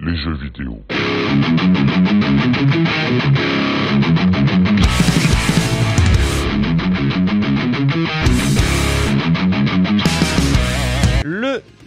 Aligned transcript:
Les 0.00 0.16
jeux 0.16 0.34
vidéo. 0.34 0.82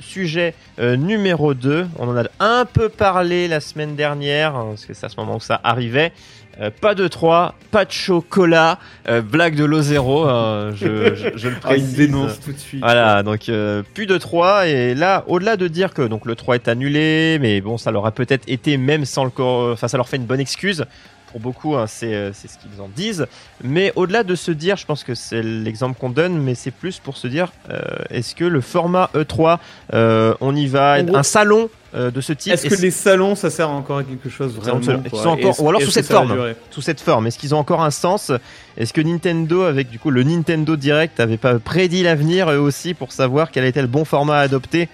Sujet 0.07 0.53
euh, 0.79 0.95
numéro 0.95 1.53
2, 1.53 1.87
on 1.99 2.07
en 2.09 2.17
a 2.17 2.23
un 2.39 2.65
peu 2.65 2.89
parlé 2.89 3.47
la 3.47 3.59
semaine 3.59 3.95
dernière, 3.95 4.55
hein, 4.55 4.67
parce 4.69 4.85
que 4.85 4.93
c'est 4.93 5.05
à 5.05 5.09
ce 5.09 5.17
moment 5.17 5.35
où 5.35 5.41
ça 5.41 5.59
arrivait. 5.63 6.11
Euh, 6.59 6.71
pas 6.71 6.95
de 6.95 7.07
3, 7.07 7.53
pas 7.69 7.85
de 7.85 7.91
chocolat, 7.91 8.79
euh, 9.07 9.21
blague 9.21 9.55
de 9.55 9.63
l'eau 9.63 9.81
zéro, 9.81 10.23
hein, 10.23 10.71
je, 10.73 11.13
je, 11.13 11.27
je 11.35 11.49
le 11.49 11.55
Ah, 11.63 11.75
il 11.75 11.81
précise. 11.83 11.95
dénonce 11.97 12.39
tout 12.39 12.51
de 12.51 12.57
suite. 12.57 12.81
Voilà, 12.81 13.21
donc 13.21 13.47
euh, 13.49 13.83
plus 13.93 14.07
de 14.07 14.17
3 14.17 14.67
et 14.67 14.95
là, 14.95 15.23
au-delà 15.27 15.55
de 15.55 15.67
dire 15.67 15.93
que 15.93 16.01
donc 16.01 16.25
le 16.25 16.35
3 16.35 16.55
est 16.55 16.67
annulé, 16.67 17.37
mais 17.39 17.61
bon, 17.61 17.77
ça 17.77 17.91
leur 17.91 18.07
a 18.07 18.11
peut-être 18.11 18.43
été 18.47 18.77
même 18.77 19.05
sans 19.05 19.23
le 19.25 19.31
enfin 19.39 19.87
ça 19.87 19.97
leur 19.97 20.09
fait 20.09 20.17
une 20.17 20.25
bonne 20.25 20.39
excuse. 20.39 20.85
Pour 21.31 21.41
beaucoup, 21.41 21.75
hein, 21.75 21.85
c'est 21.87 22.13
euh, 22.13 22.31
c'est 22.33 22.47
ce 22.47 22.57
qu'ils 22.57 22.81
en 22.81 22.87
disent. 22.95 23.25
Mais 23.63 23.91
au-delà 23.95 24.23
de 24.23 24.33
se 24.35 24.51
dire, 24.51 24.77
je 24.77 24.85
pense 24.85 25.03
que 25.03 25.13
c'est 25.13 25.43
l'exemple 25.43 25.99
qu'on 25.99 26.09
donne, 26.09 26.37
mais 26.37 26.55
c'est 26.55 26.71
plus 26.71 26.99
pour 26.99 27.17
se 27.17 27.27
dire, 27.27 27.51
euh, 27.69 27.79
est-ce 28.09 28.33
que 28.33 28.45
le 28.45 28.61
format 28.61 29.09
E3, 29.13 29.57
euh, 29.93 30.33
on 30.39 30.55
y 30.55 30.67
va, 30.67 31.01
gros- 31.03 31.17
un 31.17 31.23
salon 31.23 31.69
euh, 31.95 32.11
de 32.11 32.21
ce 32.21 32.31
type, 32.33 32.53
Est-ce 32.53 32.67
que 32.67 32.81
les 32.81 32.91
salons, 32.91 33.35
ça 33.35 33.49
sert 33.49 33.69
encore 33.69 33.97
à 33.97 34.03
quelque 34.03 34.29
chose 34.29 34.53
vraiment 34.55 34.79
quoi 35.09 35.19
encore- 35.31 35.61
ou 35.61 35.69
alors 35.69 35.81
sous 35.81 35.91
cette 35.91 36.05
forme. 36.27 36.29
sous 36.71 36.81
cette 36.81 37.01
forme 37.01 37.27
Est-ce 37.27 37.37
qu'ils 37.37 37.53
ont 37.55 37.59
encore 37.59 37.81
un 37.83 37.91
sens 37.91 38.31
Est-ce 38.77 38.93
que 38.93 39.01
Nintendo, 39.01 39.63
avec 39.63 39.89
du 39.89 39.99
coup 39.99 40.11
le 40.11 40.23
Nintendo 40.23 40.75
Direct, 40.77 41.19
avait 41.19 41.37
pas 41.37 41.59
prédit 41.59 42.03
l'avenir 42.03 42.49
eux 42.51 42.57
aussi 42.57 42.93
pour 42.93 43.11
savoir 43.11 43.51
quel 43.51 43.65
était 43.65 43.81
le 43.81 43.87
bon 43.87 44.05
format 44.05 44.37
à 44.37 44.41
adopter 44.41 44.87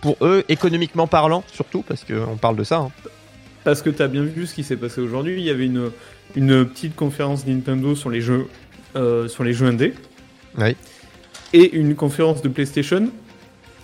pour 0.00 0.16
eux, 0.22 0.44
économiquement 0.48 1.06
parlant, 1.06 1.44
surtout 1.52 1.82
parce 1.82 2.04
qu'on 2.04 2.36
parle 2.36 2.56
de 2.56 2.64
ça. 2.64 2.76
hein. 2.76 2.90
Parce 3.64 3.82
que 3.82 3.90
t'as 3.90 4.08
bien 4.08 4.22
vu 4.22 4.46
ce 4.46 4.54
qui 4.54 4.62
s'est 4.62 4.76
passé 4.76 5.00
aujourd'hui. 5.00 5.34
Il 5.38 5.44
y 5.44 5.50
avait 5.50 5.66
une, 5.66 5.90
une 6.36 6.64
petite 6.66 6.94
conférence 6.94 7.46
Nintendo 7.46 7.94
sur 7.94 8.10
les 8.10 8.20
jeux, 8.20 8.46
euh, 8.96 9.26
sur 9.28 9.42
les 9.44 9.52
jeux 9.54 9.66
indés. 9.66 9.94
Oui. 10.58 10.76
Et 11.52 11.74
une 11.76 11.94
conférence 11.94 12.42
de 12.42 12.48
PlayStation, 12.48 13.08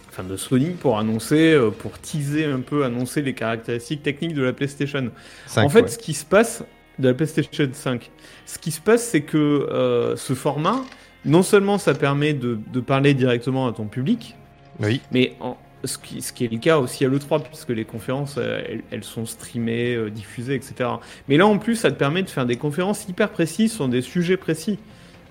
enfin 0.08 0.24
de 0.24 0.36
Sony, 0.36 0.70
pour 0.70 0.98
annoncer, 0.98 1.52
euh, 1.52 1.70
pour 1.70 1.98
teaser 1.98 2.44
un 2.44 2.60
peu, 2.60 2.84
annoncer 2.84 3.22
les 3.22 3.32
caractéristiques 3.32 4.02
techniques 4.02 4.34
de 4.34 4.42
la 4.42 4.52
PlayStation. 4.52 5.10
En 5.56 5.68
fait, 5.68 5.82
ouais. 5.82 5.88
ce 5.88 5.98
qui 5.98 6.14
se 6.14 6.24
passe 6.24 6.62
de 6.98 7.08
la 7.08 7.14
PlayStation 7.14 7.68
5, 7.72 8.10
ce 8.46 8.58
qui 8.58 8.72
se 8.72 8.80
passe, 8.80 9.04
c'est 9.04 9.22
que 9.22 9.38
euh, 9.38 10.16
ce 10.16 10.34
format, 10.34 10.84
non 11.24 11.42
seulement 11.42 11.78
ça 11.78 11.94
permet 11.94 12.34
de, 12.34 12.58
de 12.72 12.80
parler 12.80 13.14
directement 13.14 13.66
à 13.68 13.72
ton 13.72 13.86
public, 13.86 14.34
Oui. 14.80 15.00
mais 15.12 15.34
en- 15.40 15.56
ce, 15.84 15.98
qui, 15.98 16.20
ce 16.22 16.32
qui 16.32 16.44
est 16.44 16.52
le 16.52 16.58
cas 16.58 16.78
aussi 16.78 17.04
à 17.04 17.08
l'E3, 17.08 17.42
puisque 17.42 17.70
les 17.70 17.84
conférences, 17.84 18.36
euh, 18.38 18.60
elles, 18.68 18.82
elles 18.90 19.04
sont 19.04 19.26
streamées, 19.26 19.94
euh, 19.94 20.10
diffusées, 20.10 20.54
etc. 20.54 20.90
Mais 21.28 21.36
là, 21.36 21.46
en 21.46 21.58
plus, 21.58 21.76
ça 21.76 21.90
te 21.90 21.96
permet 21.96 22.22
de 22.22 22.30
faire 22.30 22.46
des 22.46 22.56
conférences 22.56 23.06
hyper 23.08 23.30
précises 23.30 23.72
sur 23.72 23.88
des 23.88 24.02
sujets 24.02 24.36
précis. 24.36 24.78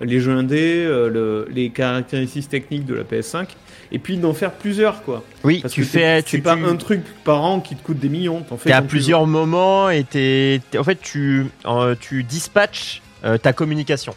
Les 0.02 0.18
jeux 0.20 0.32
indés, 0.32 0.82
euh, 0.86 1.10
le- 1.10 1.46
les 1.52 1.68
caractéristiques 1.68 2.48
techniques 2.48 2.86
de 2.86 2.94
la 2.94 3.04
PS5, 3.04 3.48
et 3.92 3.98
puis 3.98 4.16
d'en 4.16 4.32
faire 4.32 4.52
plusieurs, 4.52 5.02
quoi. 5.02 5.22
Oui, 5.44 5.60
Parce 5.60 5.74
tu 5.74 5.82
que 5.82 5.86
fais, 5.86 6.20
C'est 6.20 6.36
tu, 6.38 6.40
pas 6.40 6.56
tu- 6.56 6.64
un 6.64 6.76
truc 6.76 7.02
par 7.22 7.42
an 7.42 7.60
qui 7.60 7.76
te 7.76 7.82
coûte 7.82 7.98
des 7.98 8.08
millions. 8.08 8.40
T'en 8.40 8.56
fais 8.56 8.70
t'es 8.70 8.74
à 8.74 8.80
veux. 8.80 8.86
plusieurs 8.86 9.26
moments 9.26 9.90
et 9.90 10.04
t'es, 10.04 10.62
t'es- 10.70 10.78
en 10.78 10.84
fait 10.84 10.98
tu, 11.02 11.46
euh, 11.66 11.94
tu 12.00 12.22
dispatches 12.22 13.02
euh, 13.24 13.36
ta 13.36 13.52
communication. 13.52 14.14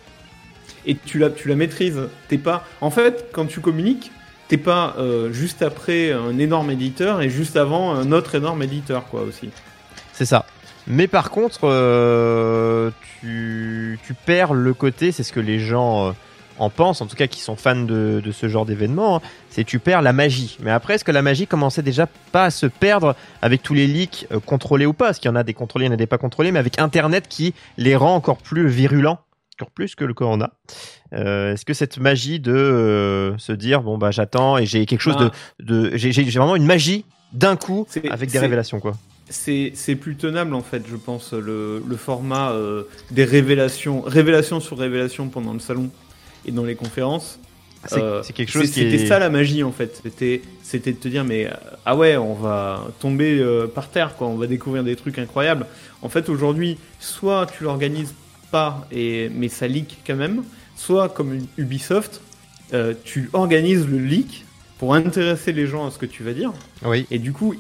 et 0.86 0.96
tu 0.96 1.18
la, 1.20 1.30
tu 1.30 1.48
la 1.50 1.56
maîtrises. 1.56 2.00
T'es 2.30 2.38
pas, 2.38 2.66
en 2.82 2.90
fait, 2.90 3.28
quand 3.34 3.46
tu 3.46 3.60
communiques, 3.60 4.12
t'es 4.48 4.58
pas 4.58 4.96
euh, 4.98 5.32
juste 5.32 5.62
après 5.62 6.12
un 6.12 6.38
énorme 6.38 6.72
éditeur 6.72 7.22
et 7.22 7.30
juste 7.30 7.56
avant 7.56 7.94
un 7.94 8.12
autre 8.12 8.36
énorme 8.36 8.62
éditeur, 8.64 9.06
quoi, 9.06 9.22
aussi. 9.22 9.50
C'est 10.14 10.26
ça. 10.26 10.46
Mais 10.86 11.08
par 11.08 11.32
contre, 11.32 11.62
euh, 11.64 12.92
tu, 13.22 14.00
tu 14.06 14.14
perds 14.14 14.54
le 14.54 14.74
côté, 14.74 15.12
c'est 15.12 15.24
ce 15.24 15.32
que 15.32 15.40
les 15.40 15.60
gens 15.60 16.10
euh, 16.10 16.12
en 16.60 16.70
pensent, 16.70 17.02
en 17.02 17.06
tout 17.06 17.16
cas 17.16 17.28
qui 17.28 17.40
sont 17.40 17.56
fans 17.56 17.76
de, 17.76 18.22
de 18.24 18.32
ce 18.32 18.48
genre 18.48 18.66
d'événement, 18.66 19.18
hein, 19.18 19.22
c'est 19.50 19.64
tu 19.64 19.80
perds 19.80 20.02
la 20.02 20.14
magie. 20.14 20.58
Mais 20.62 20.72
après, 20.72 20.96
est-ce 20.96 21.06
que 21.06 21.12
la 21.12 21.22
magie 21.22 21.48
commençait 21.48 21.82
déjà 21.82 22.08
pas 22.32 22.46
à 22.46 22.52
se 22.52 22.66
perdre 22.66 23.16
avec 23.42 23.64
tous 23.64 23.74
les 23.74 23.88
leaks 23.88 24.28
euh, 24.32 24.40
contrôlés 24.40 24.86
ou 24.86 24.94
pas? 24.94 25.06
Parce 25.06 25.20
qu'il 25.20 25.30
y 25.30 25.32
en 25.32 25.38
a 25.38 25.44
des 25.44 25.54
contrôlés, 25.54 25.86
il 25.86 25.88
y 25.88 25.92
en 25.92 25.94
a 25.94 25.98
des 25.98 26.06
pas 26.08 26.18
contrôlés, 26.18 26.52
mais 26.52 26.60
avec 26.60 26.80
Internet 26.80 27.28
qui 27.30 27.54
les 27.78 27.96
rend 27.96 28.16
encore 28.16 28.38
plus 28.38 28.68
virulents, 28.68 29.20
encore 29.60 29.72
plus 29.72 29.96
que 29.96 30.06
le 30.06 30.14
corona. 30.14 30.52
Euh, 31.14 31.54
est-ce 31.54 31.66
que 31.66 31.74
cette 31.74 31.98
magie 32.00 32.40
de 32.40 32.52
euh, 32.54 33.38
se 33.38 33.52
dire 33.52 33.82
bon 33.82 33.98
bah 33.98 34.12
j'attends 34.12 34.58
et 34.58 34.66
j'ai 34.66 34.86
quelque 34.86 35.02
chose 35.02 35.16
Ah. 35.20 35.32
de, 35.60 35.90
de 35.92 35.98
j'ai 35.98 36.12
vraiment 36.24 36.56
une 36.56 36.66
magie 36.66 37.06
d'un 37.34 37.56
coup 37.56 37.88
avec 38.10 38.32
des 38.32 38.40
révélations 38.40 38.80
quoi. 38.80 38.94
C'est 39.30 39.98
plus 40.00 40.16
tenable, 40.16 40.54
en 40.54 40.62
fait, 40.62 40.84
je 40.88 40.96
pense, 40.96 41.34
le, 41.34 41.82
le 41.88 41.96
format 41.96 42.52
euh, 42.52 42.84
des 43.10 43.24
révélations, 43.24 44.02
révélation 44.02 44.60
sur 44.60 44.78
révélation 44.78 45.30
pendant 45.30 45.54
le 45.54 45.60
salon 45.60 45.90
et 46.46 46.52
dans 46.52 46.66
les 46.66 46.76
conférences. 46.76 47.40
C'est 47.88 48.34
quelque 48.34 48.52
chose 48.52 48.68
C'était 48.72 48.96
est... 48.96 49.08
ça 49.08 49.18
la 49.20 49.30
magie, 49.30 49.64
en 49.64 49.72
fait. 49.72 50.02
C'était 50.62 50.92
de 50.92 50.98
te 50.98 51.08
dire, 51.08 51.26
mais 51.26 51.50
ah 51.86 51.96
ouais, 51.96 52.16
on 52.16 52.34
va 52.34 52.86
tomber 53.00 53.44
par 53.74 53.90
terre, 53.90 54.16
quoi. 54.16 54.28
On 54.28 54.36
va 54.36 54.46
découvrir 54.48 54.84
des 54.84 54.96
trucs 54.96 55.18
incroyables. 55.18 55.66
En 56.02 56.10
fait, 56.10 56.30
aujourd'hui, 56.30 56.78
soit 57.00 57.48
tu 57.58 57.64
l'organises 57.64 58.14
pas, 58.54 58.88
et, 58.92 59.30
mais 59.34 59.50
ça 59.50 59.68
leak 59.68 59.98
quand 60.06 60.16
même, 60.16 60.44
soit 60.76 61.10
comme 61.10 61.40
Ubisoft, 61.58 62.22
euh, 62.74 62.94
tu 63.04 63.30
organises 63.34 63.86
le 63.88 63.98
leak 63.98 64.46
pour 64.78 64.94
intéresser 64.96 65.52
les 65.54 65.66
gens 65.68 65.88
à 65.88 65.92
ce 65.92 65.98
que 65.98 66.06
tu 66.06 66.24
vas 66.24 66.34
dire. 66.34 66.52
Oui. 66.86 67.06
Et 67.12 67.18
du 67.20 67.32
coup, 67.34 67.56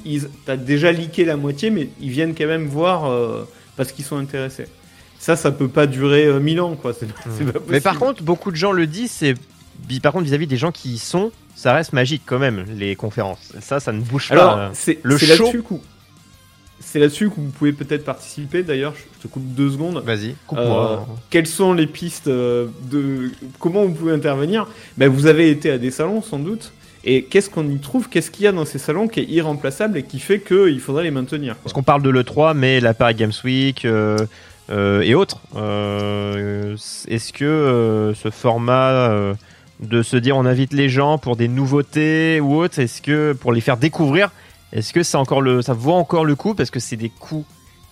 t'as 0.45 0.55
déjà 0.57 0.91
leaké 0.91 1.25
la 1.25 1.35
moitié, 1.35 1.69
mais 1.71 1.89
ils 1.99 2.09
viennent 2.11 2.35
quand 2.35 2.47
même 2.47 2.67
voir 2.67 3.05
euh, 3.05 3.43
parce 3.75 3.91
qu'ils 3.91 4.05
sont 4.05 4.17
intéressés. 4.17 4.67
Ça, 5.19 5.35
ça 5.35 5.51
peut 5.51 5.69
pas 5.69 5.87
durer 5.87 6.25
euh, 6.25 6.39
mille 6.39 6.59
ans, 6.61 6.75
quoi. 6.75 6.93
C'est 6.93 7.07
pas 7.11 7.29
Hmm. 7.29 7.51
Mais 7.69 7.81
par 7.81 7.97
contre, 7.97 8.23
beaucoup 8.23 8.51
de 8.51 8.55
gens 8.57 8.71
le 8.71 8.85
disent, 8.87 9.11
c'est 9.11 9.35
par 10.01 10.11
contre 10.11 10.25
vis-à-vis 10.25 10.47
des 10.47 10.57
gens 10.57 10.71
qui 10.71 10.93
y 10.93 10.97
sont, 10.97 11.31
ça 11.55 11.73
reste 11.73 11.93
magique 11.93 12.23
quand 12.25 12.39
même 12.39 12.65
les 12.77 12.95
conférences. 12.95 13.53
Ça, 13.61 13.79
ça 13.79 13.91
ne 13.91 14.01
bouge 14.01 14.27
alors, 14.31 14.55
pas. 14.55 14.59
euh. 14.59 14.69
c'est 14.73 14.99
le 15.03 15.17
show- 15.17 15.51
c'est 16.85 16.99
là-dessus 16.99 17.29
que 17.29 17.35
vous 17.35 17.49
pouvez 17.49 17.73
peut-être 17.73 18.03
participer. 18.05 18.63
D'ailleurs, 18.63 18.93
je 18.95 19.23
te 19.27 19.31
coupe 19.31 19.43
deux 19.55 19.71
secondes. 19.71 20.03
Vas-y, 20.05 20.35
coupe-moi. 20.47 21.07
Quelles 21.29 21.47
sont 21.47 21.73
les 21.73 21.87
pistes 21.87 22.27
euh, 22.27 22.67
de 22.91 23.31
comment 23.59 23.83
vous 23.83 23.93
pouvez 23.93 24.13
intervenir? 24.13 24.67
Ben, 24.97 25.09
Vous 25.09 25.25
avez 25.25 25.49
été 25.49 25.71
à 25.71 25.77
des 25.77 25.91
salons 25.91 26.21
sans 26.21 26.39
doute. 26.39 26.71
Et 27.05 27.23
qu'est-ce 27.23 27.49
qu'on 27.49 27.67
y 27.67 27.79
trouve? 27.79 28.07
Qu'est-ce 28.07 28.31
qu'il 28.31 28.45
y 28.45 28.47
a 28.47 28.53
dans 28.53 28.63
ces 28.63 28.79
salons 28.79 29.07
qui 29.09 29.19
est 29.19 29.25
irremplaçable 29.25 29.97
et 29.97 30.03
qui 30.03 30.19
fait 30.19 30.39
qu'il 30.39 30.79
faudrait 30.79 31.03
les 31.03 31.11
maintenir 31.11 31.55
Parce 31.57 31.73
qu'on 31.73 31.83
parle 31.83 32.01
de 32.01 32.09
l'E3, 32.09 32.53
mais 32.55 32.79
la 32.79 32.93
Paris 32.93 33.15
Games 33.15 33.33
Week 33.43 33.83
euh, 33.83 34.17
euh, 34.69 35.01
et 35.01 35.13
autres. 35.13 35.41
euh, 35.57 36.75
Est-ce 37.07 37.33
que 37.33 37.43
euh, 37.43 38.13
ce 38.13 38.29
format 38.29 39.09
euh, 39.09 39.33
de 39.81 40.01
se 40.01 40.15
dire 40.15 40.37
on 40.37 40.45
invite 40.45 40.71
les 40.71 40.87
gens 40.87 41.17
pour 41.17 41.35
des 41.35 41.49
nouveautés 41.49 42.39
ou 42.39 42.55
autres, 42.55 42.79
est-ce 42.79 43.01
que 43.01 43.33
pour 43.33 43.51
les 43.51 43.59
faire 43.61 43.75
découvrir, 43.75 44.31
est-ce 44.73 44.91
que 44.91 45.03
ça 45.03 45.19
encore 45.19 45.41
le, 45.41 45.61
ça 45.61 45.73
vaut 45.73 45.93
encore 45.93 46.25
le 46.25 46.35
coup 46.35 46.53
parce 46.55 46.69
que 46.71 46.79
c'est 46.81 46.97
des 46.97 47.09
coûts 47.09 47.45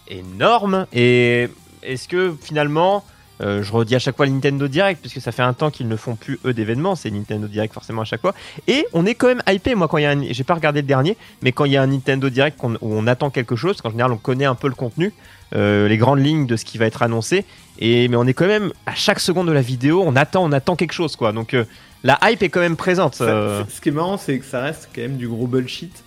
énormes 0.07 0.85
et 0.93 1.47
est-ce 1.83 2.07
que 2.07 2.35
finalement 2.41 3.03
euh, 3.41 3.63
je 3.63 3.71
redis 3.71 3.95
à 3.95 3.99
chaque 3.99 4.15
fois 4.17 4.27
le 4.27 4.31
Nintendo 4.33 4.67
Direct, 4.67 5.01
puisque 5.01 5.19
ça 5.19 5.31
fait 5.31 5.41
un 5.41 5.53
temps 5.53 5.71
qu'ils 5.71 5.87
ne 5.87 5.95
font 5.95 6.15
plus 6.15 6.39
eux 6.45 6.53
d'événements, 6.53 6.93
c'est 6.95 7.09
Nintendo 7.09 7.47
Direct 7.47 7.73
forcément 7.73 8.03
à 8.03 8.05
chaque 8.05 8.21
fois. 8.21 8.35
Et 8.67 8.85
on 8.93 9.03
est 9.07 9.15
quand 9.15 9.25
même 9.25 9.41
hypé, 9.49 9.73
moi 9.73 9.87
quand 9.87 9.97
il 9.97 10.03
y 10.03 10.05
a 10.05 10.11
un, 10.11 10.21
j'ai 10.31 10.43
pas 10.43 10.53
regardé 10.53 10.81
le 10.81 10.87
dernier, 10.87 11.17
mais 11.41 11.51
quand 11.51 11.65
il 11.65 11.71
y 11.71 11.77
a 11.77 11.81
un 11.81 11.87
Nintendo 11.87 12.29
Direct 12.29 12.55
qu'on- 12.59 12.75
où 12.75 12.93
on 12.93 13.07
attend 13.07 13.31
quelque 13.31 13.55
chose, 13.55 13.81
qu'en 13.81 13.89
général 13.89 14.11
on 14.11 14.17
connaît 14.17 14.45
un 14.45 14.53
peu 14.53 14.67
le 14.67 14.75
contenu, 14.75 15.11
euh, 15.55 15.87
les 15.87 15.97
grandes 15.97 16.19
lignes 16.23 16.45
de 16.45 16.55
ce 16.55 16.65
qui 16.65 16.77
va 16.77 16.85
être 16.85 17.01
annoncé, 17.01 17.43
et 17.79 18.07
mais 18.09 18.15
on 18.15 18.27
est 18.27 18.35
quand 18.35 18.45
même 18.45 18.73
à 18.85 18.93
chaque 18.93 19.19
seconde 19.19 19.47
de 19.47 19.53
la 19.53 19.61
vidéo, 19.61 20.03
on 20.05 20.15
attend, 20.15 20.43
on 20.43 20.51
attend 20.51 20.75
quelque 20.75 20.93
chose 20.93 21.15
quoi. 21.15 21.31
Donc 21.31 21.55
euh, 21.55 21.65
la 22.03 22.19
hype 22.21 22.43
est 22.43 22.49
quand 22.49 22.59
même 22.59 22.75
présente. 22.77 23.15
Ça- 23.15 23.25
Ce 23.69 23.81
qui 23.81 23.89
est 23.89 23.91
marrant, 23.91 24.17
c'est 24.17 24.37
que 24.37 24.45
ça 24.45 24.61
reste 24.61 24.89
quand 24.93 25.01
même 25.01 25.17
du 25.17 25.27
gros 25.27 25.47
bullshit, 25.47 26.03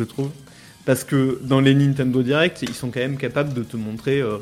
je 0.00 0.04
trouve. 0.04 0.30
Parce 0.86 1.04
que 1.04 1.38
dans 1.42 1.60
les 1.60 1.74
Nintendo 1.74 2.22
Direct, 2.22 2.62
ils 2.62 2.74
sont 2.74 2.90
quand 2.90 3.00
même 3.00 3.18
capables 3.18 3.52
de 3.52 3.62
te 3.62 3.76
montrer 3.76 4.20
euh, 4.20 4.38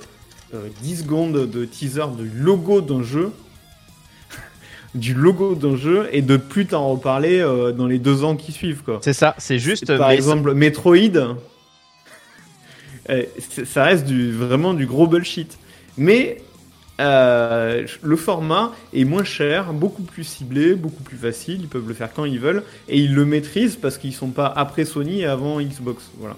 euh, 0.55 0.69
10 0.83 1.01
secondes 1.03 1.51
de 1.51 1.65
teaser 1.65 2.05
du 2.17 2.31
logo 2.41 2.81
d'un 2.81 3.03
jeu. 3.03 3.33
du 4.95 5.15
logo 5.15 5.55
d'un 5.57 5.77
jeu 5.77 6.09
et 6.13 6.23
de 6.23 6.37
plus 6.37 6.67
t'en 6.67 6.89
reparler 6.89 7.41
euh, 7.41 7.73
dans 7.73 7.87
les 7.89 7.99
deux 7.99 8.23
ans 8.25 8.37
qui 8.37 8.53
suivent 8.53 8.83
quoi. 8.85 9.01
C'est 9.03 9.13
ça, 9.13 9.35
c'est 9.39 9.59
juste. 9.59 9.97
Par 9.99 10.09
mais 10.09 10.15
exemple, 10.15 10.55
Metroid. 10.55 10.97
euh, 13.11 13.23
c'est- 13.51 13.65
ça 13.65 13.85
reste 13.85 14.07
du, 14.07 14.31
vraiment 14.33 14.75
du 14.75 14.87
gros 14.87 15.07
bullshit. 15.09 15.59
Mais 15.97 16.41
euh, 17.01 17.87
le 18.03 18.17
format 18.17 18.73
est 18.93 19.05
moins 19.05 19.25
cher, 19.25 19.73
beaucoup 19.73 20.03
plus 20.03 20.25
ciblé, 20.25 20.75
beaucoup 20.75 21.03
plus 21.03 21.17
facile. 21.17 21.61
Ils 21.61 21.69
peuvent 21.69 21.87
le 21.87 21.95
faire 21.95 22.13
quand 22.13 22.25
ils 22.25 22.41
veulent 22.41 22.65
et 22.89 22.99
ils 22.99 23.15
le 23.15 23.25
maîtrisent 23.25 23.77
parce 23.77 23.99
qu'ils 23.99 24.15
sont 24.15 24.31
pas 24.31 24.47
après 24.47 24.85
Sony 24.85 25.21
et 25.21 25.27
avant 25.27 25.61
Xbox. 25.61 26.11
Voilà. 26.19 26.37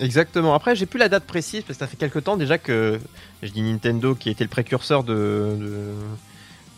Exactement. 0.00 0.54
Après, 0.54 0.74
j'ai 0.74 0.86
plus 0.86 0.98
la 0.98 1.08
date 1.08 1.24
précise 1.24 1.62
parce 1.62 1.78
que 1.78 1.84
ça 1.84 1.86
fait 1.86 1.96
quelques 1.96 2.24
temps 2.24 2.36
déjà 2.36 2.58
que 2.58 2.98
je 3.42 3.50
dis 3.52 3.62
Nintendo 3.62 4.14
qui 4.14 4.30
était 4.30 4.44
le 4.44 4.50
précurseur 4.50 5.04
de, 5.04 5.56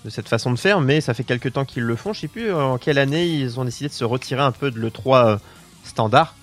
de, 0.05 0.11
cette 0.11 0.28
façon 0.28 0.50
de 0.52 0.58
faire, 0.58 0.81
mais 0.81 1.00
ça 1.00 1.14
fait 1.14 1.23
quelques 1.25 1.52
temps 1.52 1.64
qu'ils 1.64 1.85
le 1.85 1.96
font. 1.96 2.12
Je 2.12 2.20
sais 2.20 2.28
plus 2.28 2.52
en 2.52 2.78
quelle 2.78 2.99
année 2.99 3.26
ils 3.26 3.61
ont 3.61 3.64
décidé 3.64 3.88
de 3.88 3.94
se 3.94 4.05
retirer 4.05 4.43
un 4.43 4.50
peu 4.50 4.70
de 4.70 4.81
l'E3 4.81 5.26
euh, 5.26 5.37
standard. 5.85 6.35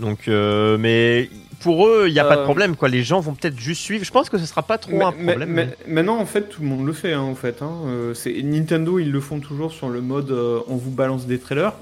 Donc, 0.00 0.28
euh, 0.28 0.78
mais 0.78 1.28
pour 1.60 1.86
eux, 1.88 2.04
il 2.06 2.12
n'y 2.12 2.20
a 2.20 2.24
pas 2.24 2.36
de 2.36 2.40
Euh, 2.42 2.44
problème. 2.44 2.76
Quoi. 2.76 2.88
Les 2.88 3.02
gens 3.02 3.20
vont 3.20 3.34
peut-être 3.34 3.58
juste 3.58 3.82
suivre. 3.82 4.04
Je 4.04 4.10
pense 4.12 4.30
que 4.30 4.38
ce 4.38 4.46
sera 4.46 4.62
pas 4.62 4.78
trop 4.78 5.02
un 5.04 5.10
problème. 5.12 5.38
mais- 5.38 5.46
mais- 5.46 5.76
mais- 5.86 5.92
maintenant, 5.94 6.18
en 6.18 6.26
fait, 6.26 6.48
tout 6.48 6.62
le 6.62 6.68
monde 6.68 6.86
le 6.86 6.92
fait. 6.92 7.12
Hein, 7.12 7.20
en 7.22 7.34
fait, 7.34 7.62
hein. 7.62 7.72
Euh, 7.86 8.14
c'est 8.14 8.42
Nintendo, 8.42 8.98
ils 8.98 9.10
le 9.10 9.20
font 9.20 9.40
toujours 9.40 9.72
sur 9.72 9.88
le 9.88 10.00
mode 10.00 10.30
euh, 10.30 10.60
on 10.68 10.76
vous 10.76 10.90
balance 10.92 11.26
des 11.26 11.38
trailers. 11.38 11.72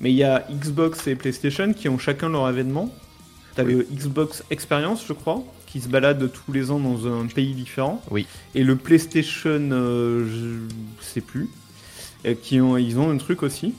Mais 0.00 0.10
il 0.10 0.16
y 0.16 0.24
a 0.24 0.46
Xbox 0.50 1.06
et 1.08 1.16
PlayStation 1.16 1.72
qui 1.72 1.88
ont 1.88 1.98
chacun 1.98 2.28
leur 2.28 2.48
événement. 2.48 2.92
T'as 3.54 3.62
le 3.62 3.86
Xbox 3.90 4.44
Experience, 4.50 5.02
je 5.08 5.14
crois, 5.14 5.42
qui 5.66 5.80
se 5.80 5.88
balade 5.88 6.30
tous 6.30 6.52
les 6.52 6.70
ans 6.70 6.78
dans 6.78 7.06
un 7.06 7.24
pays 7.26 7.54
différent. 7.54 8.02
Oui. 8.10 8.26
Et 8.54 8.62
le 8.62 8.76
PlayStation, 8.76 9.58
je 9.70 10.58
sais 11.00 11.22
plus, 11.22 11.48
qui 12.42 12.60
ont, 12.60 12.76
ils 12.76 12.98
ont 12.98 13.10
un 13.10 13.16
truc 13.16 13.42
aussi. 13.42 13.72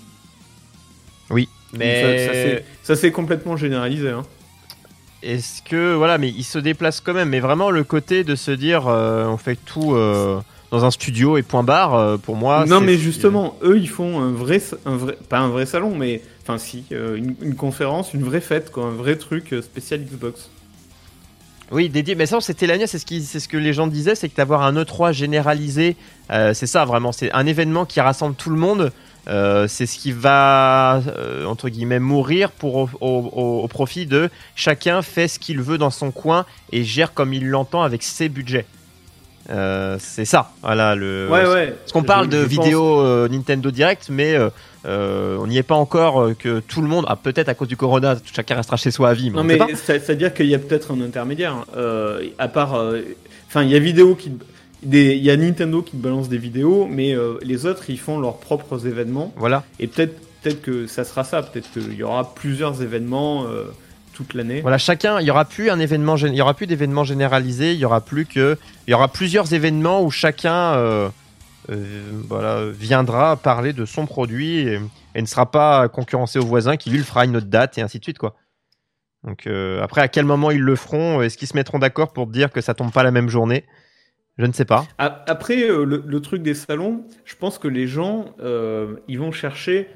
Oui. 1.29 1.47
Mais 1.73 2.55
ça, 2.55 2.63
ça 2.83 2.95
s'est 3.01 3.11
complètement 3.11 3.57
généralisé. 3.57 4.09
Hein. 4.09 4.23
Est-ce 5.23 5.61
que 5.63 5.95
voilà, 5.95 6.17
mais 6.17 6.29
ils 6.29 6.43
se 6.43 6.59
déplacent 6.59 7.01
quand 7.01 7.13
même. 7.13 7.29
Mais 7.29 7.39
vraiment 7.39 7.71
le 7.71 7.83
côté 7.83 8.23
de 8.23 8.35
se 8.35 8.51
dire, 8.51 8.87
euh, 8.87 9.25
on 9.25 9.37
fait 9.37 9.57
tout 9.65 9.93
euh, 9.95 10.39
dans 10.71 10.85
un 10.85 10.91
studio 10.91 11.37
et 11.37 11.41
point 11.41 11.63
barre. 11.63 11.95
euh, 11.95 12.17
pour 12.17 12.35
moi, 12.35 12.65
non, 12.67 12.79
c'est- 12.79 12.85
mais 12.85 12.97
justement, 12.97 13.57
eux, 13.63 13.77
ils 13.79 13.89
font 13.89 14.21
un 14.21 14.31
vrai, 14.31 14.61
un 14.85 14.95
vrai, 14.95 15.17
pas 15.27 15.39
un 15.39 15.49
vrai 15.49 15.65
salon, 15.65 15.95
mais 15.97 16.21
enfin 16.43 16.57
si, 16.57 16.85
euh, 16.91 17.15
une, 17.17 17.35
une 17.41 17.55
conférence, 17.55 18.13
une 18.13 18.23
vraie 18.23 18.41
fête, 18.41 18.71
quoi, 18.71 18.85
un 18.85 18.91
vrai 18.91 19.15
truc 19.15 19.53
euh, 19.53 19.61
spécial 19.61 20.01
Xbox. 20.01 20.49
Oui, 21.71 21.89
dédié. 21.89 22.15
Mais 22.15 22.27
ça, 22.27 22.39
c'était 22.39 22.65
l'année. 22.65 22.87
C'est 22.87 22.99
ce 22.99 23.05
qui, 23.05 23.21
c'est 23.23 23.41
ce 23.41 23.49
que 23.49 23.57
les 23.57 23.73
gens 23.73 23.87
disaient, 23.87 24.15
c'est 24.15 24.29
que 24.29 24.35
d'avoir 24.37 24.61
un 24.61 24.73
E3 24.73 25.11
généralisé, 25.11 25.97
euh, 26.31 26.53
c'est 26.53 26.67
ça 26.67 26.85
vraiment. 26.85 27.11
C'est 27.11 27.29
un 27.33 27.45
événement 27.45 27.85
qui 27.85 27.99
rassemble 27.99 28.35
tout 28.35 28.49
le 28.51 28.55
monde. 28.55 28.93
Euh, 29.27 29.67
c'est 29.67 29.85
ce 29.85 29.97
qui 29.97 30.13
va 30.13 31.01
euh, 31.07 31.43
entre 31.45 31.67
guillemets 31.67 31.99
mourir 31.99 32.49
pour 32.51 32.75
au, 32.77 32.89
au- 33.01 33.31
au- 33.35 33.63
au 33.63 33.67
profit 33.67 34.05
de 34.05 34.29
chacun 34.55 35.01
fait 35.01 35.27
ce 35.27 35.37
qu'il 35.37 35.59
veut 35.61 35.77
dans 35.77 35.89
son 35.89 36.11
coin 36.11 36.45
et 36.71 36.85
gère 36.85 37.13
comme 37.13 37.33
il 37.33 37.45
l'entend 37.49 37.83
avec 37.83 38.03
ses 38.03 38.29
budgets. 38.29 38.65
Euh, 39.49 39.97
c'est 39.99 40.25
ça. 40.25 40.51
Voilà 40.61 40.95
le. 40.95 41.27
ouais, 41.29 41.45
ouais. 41.45 41.67
Parce 41.71 41.91
qu'on 41.91 42.03
parle 42.03 42.25
Je- 42.25 42.37
de 42.37 42.41
je 42.43 42.47
vidéo 42.47 43.27
Nintendo 43.27 43.69
Direct, 43.71 44.07
mais 44.09 44.37
on 44.85 45.47
n'y 45.47 45.57
est 45.57 45.63
pas 45.63 45.75
encore 45.75 46.29
que 46.39 46.59
tout 46.61 46.81
le 46.81 46.87
monde, 46.87 47.03
ah, 47.09 47.15
peut-être 47.17 47.49
à 47.49 47.53
cause 47.53 47.67
du 47.67 47.75
Corona, 47.77 48.15
chacun 48.33 48.55
restera 48.55 48.77
chez 48.77 48.91
soi 48.91 49.09
à 49.09 49.13
vie. 49.13 49.29
Non 49.31 49.43
mais 49.43 49.57
pas. 49.57 49.67
ça- 49.75 49.99
c'est-à-dire 49.99 50.33
qu'il 50.33 50.47
y 50.47 50.55
a 50.55 50.59
peut-être 50.59 50.91
un 50.93 51.01
intermédiaire. 51.01 51.65
à 52.39 52.47
part, 52.47 52.81
enfin, 53.47 53.63
il 53.63 53.69
y 53.69 53.75
a 53.75 53.79
vidéo 53.79 54.15
qui, 54.15 54.31
il 54.83 55.23
y 55.23 55.31
a 55.31 55.37
Nintendo 55.37 55.81
qui 55.81 55.97
balance 55.97 56.29
des 56.29 56.37
vidéos, 56.37 56.87
mais 56.89 57.13
euh, 57.13 57.37
les 57.41 57.65
autres 57.65 57.89
ils 57.89 57.99
font 57.99 58.19
leurs 58.19 58.37
propres 58.37 58.87
événements. 58.87 59.33
Voilà. 59.35 59.63
Et 59.79 59.87
peut-être, 59.87 60.19
peut-être 60.41 60.61
que 60.61 60.87
ça 60.87 61.03
sera 61.03 61.23
ça. 61.23 61.41
Peut-être 61.41 61.71
qu'il 61.71 61.93
y 61.93 62.03
aura 62.03 62.35
plusieurs 62.35 62.81
événements 62.81 63.45
euh, 63.45 63.65
toute 64.13 64.33
l'année. 64.33 64.61
Voilà, 64.61 64.77
chacun, 64.77 65.19
il 65.19 65.25
y 65.25 65.31
aura 65.31 65.45
plus 65.45 65.69
un 65.69 65.79
événement, 65.79 66.15
il 66.17 66.35
y 66.35 66.41
aura 66.41 66.53
plus 66.53 66.67
d'événements 66.67 67.03
généralisés, 67.03 67.73
il 67.73 67.79
y 67.79 67.85
aura 67.85 68.01
plus 68.01 68.25
que, 68.25 68.57
il 68.87 68.91
y 68.91 68.93
aura 68.93 69.07
plusieurs 69.07 69.53
événements 69.53 70.03
où 70.03 70.11
chacun, 70.11 70.75
euh, 70.75 71.09
voilà, 72.27 72.67
viendra 72.69 73.35
parler 73.35 73.73
de 73.73 73.85
son 73.85 74.05
produit 74.05 74.59
et, 74.59 74.79
et 75.15 75.21
ne 75.21 75.27
sera 75.27 75.49
pas 75.49 75.87
concurrencé 75.89 76.39
au 76.39 76.45
voisin 76.45 76.77
qui 76.77 76.91
lui 76.91 76.99
le 76.99 77.03
fera 77.03 77.25
une 77.25 77.35
autre 77.35 77.47
date 77.47 77.77
et 77.77 77.81
ainsi 77.81 77.99
de 77.99 78.03
suite 78.03 78.19
quoi. 78.19 78.35
Donc 79.23 79.49
après, 79.81 79.99
à 79.99 80.07
quel 80.07 80.23
moment 80.23 80.51
ils 80.51 80.61
le 80.61 80.75
feront 80.77 81.21
Est-ce 81.21 81.37
qu'ils 81.37 81.49
se 81.49 81.57
mettront 81.57 81.79
d'accord 81.79 82.13
pour 82.13 82.27
dire 82.27 82.49
que 82.49 82.61
ça 82.61 82.73
tombe 82.73 82.93
pas 82.93 83.03
la 83.03 83.11
même 83.11 83.27
journée? 83.27 83.65
Je 84.37 84.45
ne 84.45 84.53
sais 84.53 84.65
pas. 84.65 84.85
Après, 84.97 85.63
euh, 85.69 85.83
le, 85.83 86.03
le 86.05 86.19
truc 86.21 86.43
des 86.43 86.53
salons, 86.53 87.03
je 87.25 87.35
pense 87.35 87.57
que 87.57 87.67
les 87.67 87.87
gens, 87.87 88.35
euh, 88.39 88.95
ils 89.07 89.17
vont 89.17 89.31
chercher 89.31 89.87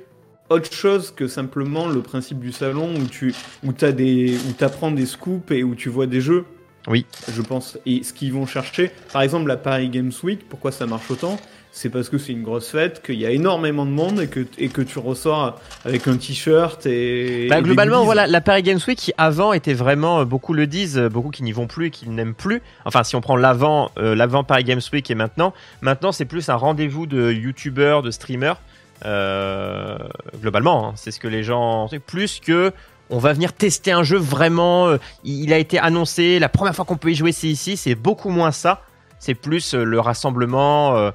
autre 0.50 0.74
chose 0.74 1.12
que 1.12 1.28
simplement 1.28 1.88
le 1.88 2.02
principe 2.02 2.40
du 2.40 2.52
salon 2.52 2.94
où 2.96 3.06
tu 3.06 3.34
où 3.64 3.72
as 3.82 3.92
des 3.92 4.36
où 4.38 4.64
apprends 4.64 4.92
des 4.92 5.06
scoops 5.06 5.52
et 5.52 5.64
où 5.64 5.76
tu 5.76 5.90
vois 5.90 6.08
des 6.08 6.22
jeux. 6.22 6.46
Oui. 6.88 7.06
Je 7.32 7.42
pense. 7.42 7.78
Et 7.86 8.04
ce 8.04 8.12
qu'ils 8.12 8.34
vont 8.34 8.46
chercher, 8.46 8.92
par 9.14 9.22
exemple, 9.22 9.48
la 9.48 9.58
Paris 9.58 9.90
Games 9.90 10.12
Week, 10.24 10.48
pourquoi 10.50 10.72
ça 10.72 10.86
marche 10.86 11.10
autant? 11.12 11.38
C'est 11.74 11.90
parce 11.90 12.10
que 12.10 12.18
c'est 12.18 12.34
une 12.34 12.44
grosse 12.44 12.70
fête, 12.70 13.02
qu'il 13.02 13.16
y 13.16 13.26
a 13.26 13.32
énormément 13.32 13.86
de 13.86 13.92
monde 13.92 14.20
et 14.20 14.28
que, 14.28 14.46
et 14.58 14.68
que 14.68 14.82
tu 14.82 15.00
ressors 15.00 15.58
avec 15.86 16.06
un 16.10 16.18
t-shirt 16.18 16.86
et. 16.86 17.48
Bah, 17.50 17.60
et 17.60 17.62
globalement, 17.62 18.04
voilà, 18.04 18.28
la 18.28 18.42
Paris 18.42 18.62
Games 18.62 18.80
Week 18.86 18.98
qui 18.98 19.14
avant 19.18 19.54
était 19.54 19.74
vraiment, 19.74 20.20
euh, 20.20 20.26
beaucoup 20.26 20.54
le 20.54 20.68
disent, 20.68 20.98
euh, 20.98 21.08
beaucoup 21.08 21.30
qui 21.30 21.44
n'y 21.44 21.54
vont 21.54 21.68
plus 21.68 21.86
et 21.88 21.90
qui 21.90 22.10
n'aiment 22.10 22.34
plus. 22.34 22.62
Enfin, 22.84 23.04
si 23.04 23.16
on 23.16 23.22
prend 23.22 23.38
l'avant, 23.38 23.90
euh, 23.98 24.16
l'avant 24.16 24.44
Paris 24.44 24.66
Games 24.66 24.82
Week 24.92 25.10
et 25.10 25.16
maintenant, 25.16 25.54
maintenant 25.80 26.12
c'est 26.12 26.26
plus 26.26 26.50
un 26.50 26.56
rendez-vous 26.56 27.06
de 27.06 27.32
youtubeurs, 27.32 28.02
de 28.02 28.12
streamers. 28.12 28.58
euh, 29.06 29.98
globalement, 30.42 30.90
hein, 30.90 30.94
c'est 30.98 31.12
ce 31.12 31.22
que 31.22 31.30
les 31.30 31.42
gens, 31.44 31.90
plus 32.06 32.42
que 32.42 32.74
on 33.10 33.18
va 33.18 33.32
venir 33.32 33.54
tester 33.54 33.94
un 33.94 34.04
jeu 34.04 34.18
vraiment. 34.18 34.90
euh, 34.90 34.98
il 35.24 35.54
a 35.54 35.58
été 35.58 35.80
annoncé, 35.80 36.38
la 36.38 36.50
première 36.50 36.76
fois 36.76 36.84
qu'on 36.84 36.98
peut 36.98 37.12
y 37.12 37.16
jouer, 37.16 37.32
c'est 37.32 37.48
ici. 37.48 37.78
C'est 37.78 37.96
beaucoup 37.96 38.30
moins 38.30 38.52
ça. 38.52 38.82
C'est 39.20 39.36
plus 39.36 39.74
le 39.74 40.00
rassemblement. 40.00 41.12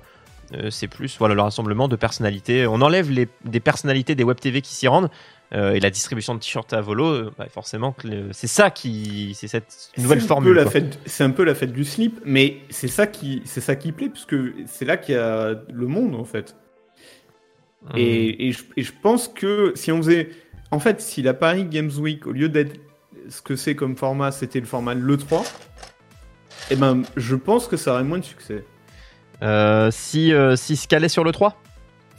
Euh, 0.54 0.70
c'est 0.70 0.88
plus 0.88 1.16
voilà 1.18 1.34
le 1.34 1.42
rassemblement 1.42 1.88
de 1.88 1.96
personnalités. 1.96 2.66
On 2.66 2.80
enlève 2.80 3.10
les, 3.10 3.28
des 3.44 3.60
personnalités 3.60 4.14
des 4.14 4.24
web 4.24 4.38
TV 4.38 4.60
qui 4.62 4.74
s'y 4.74 4.86
rendent 4.88 5.10
euh, 5.54 5.72
et 5.72 5.80
la 5.80 5.90
distribution 5.90 6.34
de 6.34 6.40
t-shirts 6.40 6.72
à 6.72 6.80
volo. 6.80 7.06
euh, 7.06 7.32
bah, 7.38 7.46
forcément, 7.48 7.94
le- 8.04 8.32
c'est 8.32 8.46
ça 8.46 8.70
qui, 8.70 9.32
c'est 9.34 9.48
cette 9.48 9.90
nouvelle 9.96 10.20
formule. 10.20 10.64
C'est 11.06 11.24
un 11.24 11.30
peu 11.30 11.44
la 11.44 11.54
fête 11.54 11.72
du 11.72 11.84
slip, 11.84 12.20
mais 12.24 12.58
c'est 12.70 12.88
ça 12.88 13.06
qui, 13.06 13.42
c'est 13.44 13.60
ça 13.60 13.76
qui 13.76 13.92
plaît, 13.92 14.08
puisque 14.08 14.36
c'est 14.66 14.84
là 14.84 14.96
qu'il 14.96 15.14
y 15.14 15.18
a 15.18 15.54
le 15.72 15.86
monde 15.86 16.14
en 16.14 16.24
fait. 16.24 16.56
Mhm. 17.84 17.98
Et, 17.98 18.48
et 18.48 18.52
je, 18.52 18.62
et 18.76 18.82
je 18.82 18.92
pense 19.02 19.28
que 19.28 19.72
si 19.76 19.92
on 19.92 19.98
faisait, 19.98 20.30
en 20.72 20.80
fait, 20.80 21.00
si 21.00 21.22
la 21.22 21.34
Paris 21.34 21.64
Games 21.64 21.92
Week, 21.98 22.26
au 22.26 22.32
lieu 22.32 22.48
d'être 22.48 22.80
ce 23.28 23.42
que 23.42 23.56
c'est 23.56 23.74
comme 23.76 23.96
format, 23.96 24.30
c'était 24.32 24.60
le 24.60 24.66
format 24.66 24.94
de 24.94 25.00
l'E3, 25.00 25.44
eh 26.70 26.76
ben, 26.76 27.02
je 27.16 27.36
pense 27.36 27.68
que 27.68 27.76
ça 27.76 27.92
aurait 27.94 28.04
moins 28.04 28.18
de 28.18 28.24
succès. 28.24 28.64
Euh, 29.42 29.90
si 29.90 30.32
euh, 30.32 30.56
si 30.56 30.76
se 30.76 30.88
calait 30.88 31.08
sur 31.08 31.24
le 31.24 31.32
3 31.32 31.54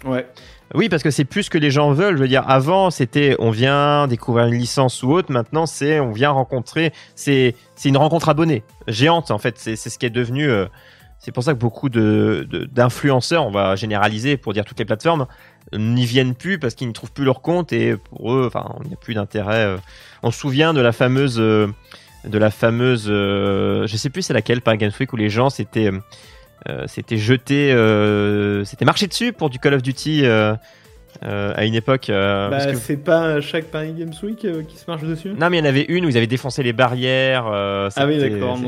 Ouais. 0.05 0.27
Oui, 0.75 0.89
parce 0.89 1.01
que 1.01 1.11
c'est 1.11 1.23
plus 1.25 1.43
ce 1.43 1.49
que 1.49 1.57
les 1.57 1.71
gens 1.71 1.91
veulent. 1.91 2.17
Je 2.17 2.21
veux 2.21 2.27
dire, 2.27 2.43
avant, 2.47 2.91
c'était 2.91 3.35
on 3.39 3.51
vient 3.51 4.05
découvrir 4.07 4.45
une 4.47 4.53
licence 4.55 5.01
ou 5.01 5.11
autre. 5.13 5.31
Maintenant, 5.31 5.65
c'est 5.65 5.99
on 5.99 6.11
vient 6.11 6.29
rencontrer. 6.31 6.91
C'est 7.15 7.55
une 7.85 7.97
rencontre 7.97 8.29
abonnée 8.29 8.63
géante 8.87 9.31
en 9.31 9.37
fait. 9.37 9.57
C'est 9.57 9.75
ce 9.77 9.97
qui 9.97 10.05
est 10.05 10.09
devenu. 10.11 10.49
euh, 10.49 10.65
c'est 11.19 11.31
pour 11.31 11.41
ça 11.43 11.53
que 11.53 11.57
beaucoup 11.59 11.89
de 11.89 12.45
de- 12.49 12.65
d'influenceurs, 12.65 13.47
on 13.47 13.51
va 13.51 13.75
généraliser 13.75 14.37
pour 14.37 14.53
dire 14.53 14.65
toutes 14.65 14.77
les 14.77 14.85
plateformes, 14.85 15.25
n'y 15.73 16.05
viennent 16.05 16.35
plus 16.35 16.59
parce 16.59 16.75
qu'ils 16.75 16.87
ne 16.87 16.93
trouvent 16.93 17.11
plus 17.11 17.25
leur 17.25 17.41
compte 17.41 17.73
et 17.73 17.95
pour 17.97 18.33
eux, 18.33 18.45
enfin, 18.45 18.75
il 18.83 18.89
n'y 18.89 18.93
a 18.93 18.97
plus 18.97 19.15
d'intérêt. 19.15 19.77
On 20.21 20.29
se 20.31 20.39
souvient 20.39 20.73
de 20.75 20.81
la 20.81 20.91
fameuse 20.91 21.37
de 21.37 22.37
la 22.37 22.51
fameuse, 22.51 23.07
euh, 23.09 23.87
je 23.87 23.95
sais 23.97 24.09
plus 24.09 24.21
c'est 24.21 24.33
laquelle, 24.33 24.61
par 24.61 24.75
Games 24.77 24.91
Week 24.99 25.11
où 25.13 25.15
les 25.17 25.29
gens 25.29 25.49
s'étaient 25.49 25.91
euh, 26.69 26.87
s'étaient 26.87 27.17
jetés, 27.17 27.71
euh, 27.73 28.63
marché 28.85 29.07
dessus 29.07 29.33
pour 29.33 29.49
du 29.49 29.59
Call 29.59 29.73
of 29.73 29.81
Duty 29.81 30.21
euh, 30.25 30.53
à 31.23 31.65
une 31.65 31.73
époque. 31.75 32.09
euh, 32.09 32.49
Bah, 32.49 32.57
parce 32.57 32.71
que- 32.73 32.77
c'est 32.77 32.97
pas 32.97 33.41
chaque 33.41 33.65
Paris 33.65 33.93
Games 33.97 34.13
Week 34.23 34.43
euh, 34.45 34.63
qui 34.63 34.77
se 34.77 34.83
marche 34.87 35.03
dessus? 35.03 35.29
Non, 35.29 35.49
mais 35.49 35.57
il 35.57 35.61
y 35.61 35.63
en 35.63 35.69
avait 35.69 35.85
une 35.89 36.05
où 36.05 36.09
ils 36.09 36.17
avaient 36.17 36.27
défoncé 36.27 36.61
les 36.63 36.73
barrières. 36.73 37.45
Ah 37.47 37.89
oui, 38.05 38.17
d'accord. 38.19 38.59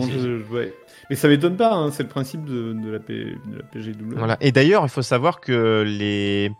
ouais. 0.52 0.74
Mais 1.10 1.16
ça 1.16 1.28
m'étonne 1.28 1.58
pas, 1.58 1.74
hein, 1.74 1.90
c'est 1.92 2.04
le 2.04 2.10
principe 2.10 2.46
de, 2.46 2.74
de 2.74 2.92
la, 2.92 3.00
P- 3.00 3.14
de 3.52 3.58
la 3.58 3.64
PGW. 3.64 4.16
Voilà. 4.16 4.38
Et 4.42 4.52
d'ailleurs, 4.52 4.84
il 4.84 4.90
faut 4.90 5.02
savoir 5.02 5.40
que 5.42 5.84
les 5.86 6.52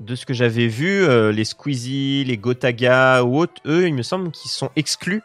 de 0.00 0.14
ce 0.16 0.24
que 0.26 0.32
j'avais 0.34 0.66
vu, 0.68 1.06
les 1.32 1.44
Squeezie, 1.44 2.24
les 2.24 2.36
Gotaga 2.38 3.22
ou 3.22 3.38
autres, 3.38 3.60
eux, 3.66 3.86
il 3.86 3.94
me 3.94 4.02
semble 4.02 4.30
qu'ils 4.30 4.50
sont 4.50 4.70
exclus 4.74 5.22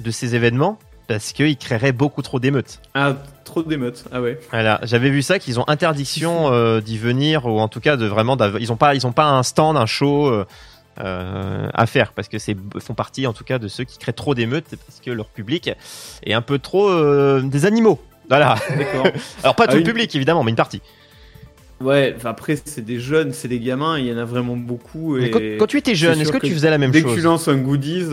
de 0.00 0.10
ces 0.10 0.34
événements 0.34 0.78
parce 1.06 1.32
qu'ils 1.32 1.56
créeraient 1.56 1.92
beaucoup 1.92 2.22
trop 2.22 2.40
d'émeutes. 2.40 2.80
Ah, 2.94 3.16
trop 3.44 3.62
d'émeutes. 3.62 4.04
Ah 4.12 4.20
ouais. 4.20 4.38
Voilà, 4.50 4.80
j'avais 4.82 5.10
vu 5.10 5.22
ça 5.22 5.38
qu'ils 5.38 5.60
ont 5.60 5.64
interdiction 5.68 6.52
euh, 6.52 6.80
d'y 6.80 6.98
venir 6.98 7.46
ou 7.46 7.60
en 7.60 7.68
tout 7.68 7.80
cas 7.80 7.96
de 7.96 8.06
vraiment 8.06 8.36
ils 8.58 8.72
ont 8.72 8.76
pas 8.76 8.94
ils 8.94 9.06
ont 9.06 9.12
pas 9.12 9.28
un 9.28 9.42
stand, 9.42 9.76
un 9.76 9.86
show 9.86 10.28
euh, 10.28 10.44
euh, 11.00 11.68
à 11.74 11.86
faire 11.86 12.12
parce 12.12 12.28
que 12.28 12.38
c'est 12.38 12.56
font 12.78 12.94
partie 12.94 13.26
en 13.26 13.32
tout 13.32 13.44
cas 13.44 13.58
de 13.58 13.66
ceux 13.68 13.84
qui 13.84 13.98
créent 13.98 14.12
trop 14.12 14.34
d'émeutes 14.34 14.76
parce 14.86 15.00
que 15.00 15.10
leur 15.10 15.26
public 15.26 15.70
est 16.24 16.32
un 16.32 16.42
peu 16.42 16.58
trop 16.58 16.88
euh, 16.88 17.42
des 17.42 17.66
animaux. 17.66 18.00
Voilà. 18.28 18.56
Alors 19.42 19.56
pas 19.56 19.64
Ah 19.68 19.72
tout 19.72 19.78
le 19.78 19.82
public 19.82 20.14
évidemment, 20.14 20.44
mais 20.44 20.50
une 20.50 20.56
partie. 20.56 20.80
ouais, 21.80 22.16
après, 22.24 22.56
c'est 22.64 22.84
des 22.84 23.00
jeunes, 23.00 23.32
c'est 23.32 23.48
des 23.48 23.58
gamins, 23.58 23.98
il 23.98 24.06
y 24.06 24.12
en 24.12 24.18
a 24.18 24.24
vraiment 24.24 24.56
beaucoup. 24.56 25.18
Et 25.18 25.30
quand, 25.30 25.40
quand 25.58 25.66
tu 25.66 25.78
étais 25.78 25.94
jeune, 25.94 26.20
est-ce 26.20 26.32
que, 26.32 26.38
tu 26.38 26.54
faisais 26.54 26.70
la 26.70 26.78
même 26.78 26.92
dès 26.92 27.02
que 27.02 27.08
chose 27.08 27.16
tu 27.16 27.22
lances 27.22 27.48
un 27.48 27.56
goodies, 27.56 28.06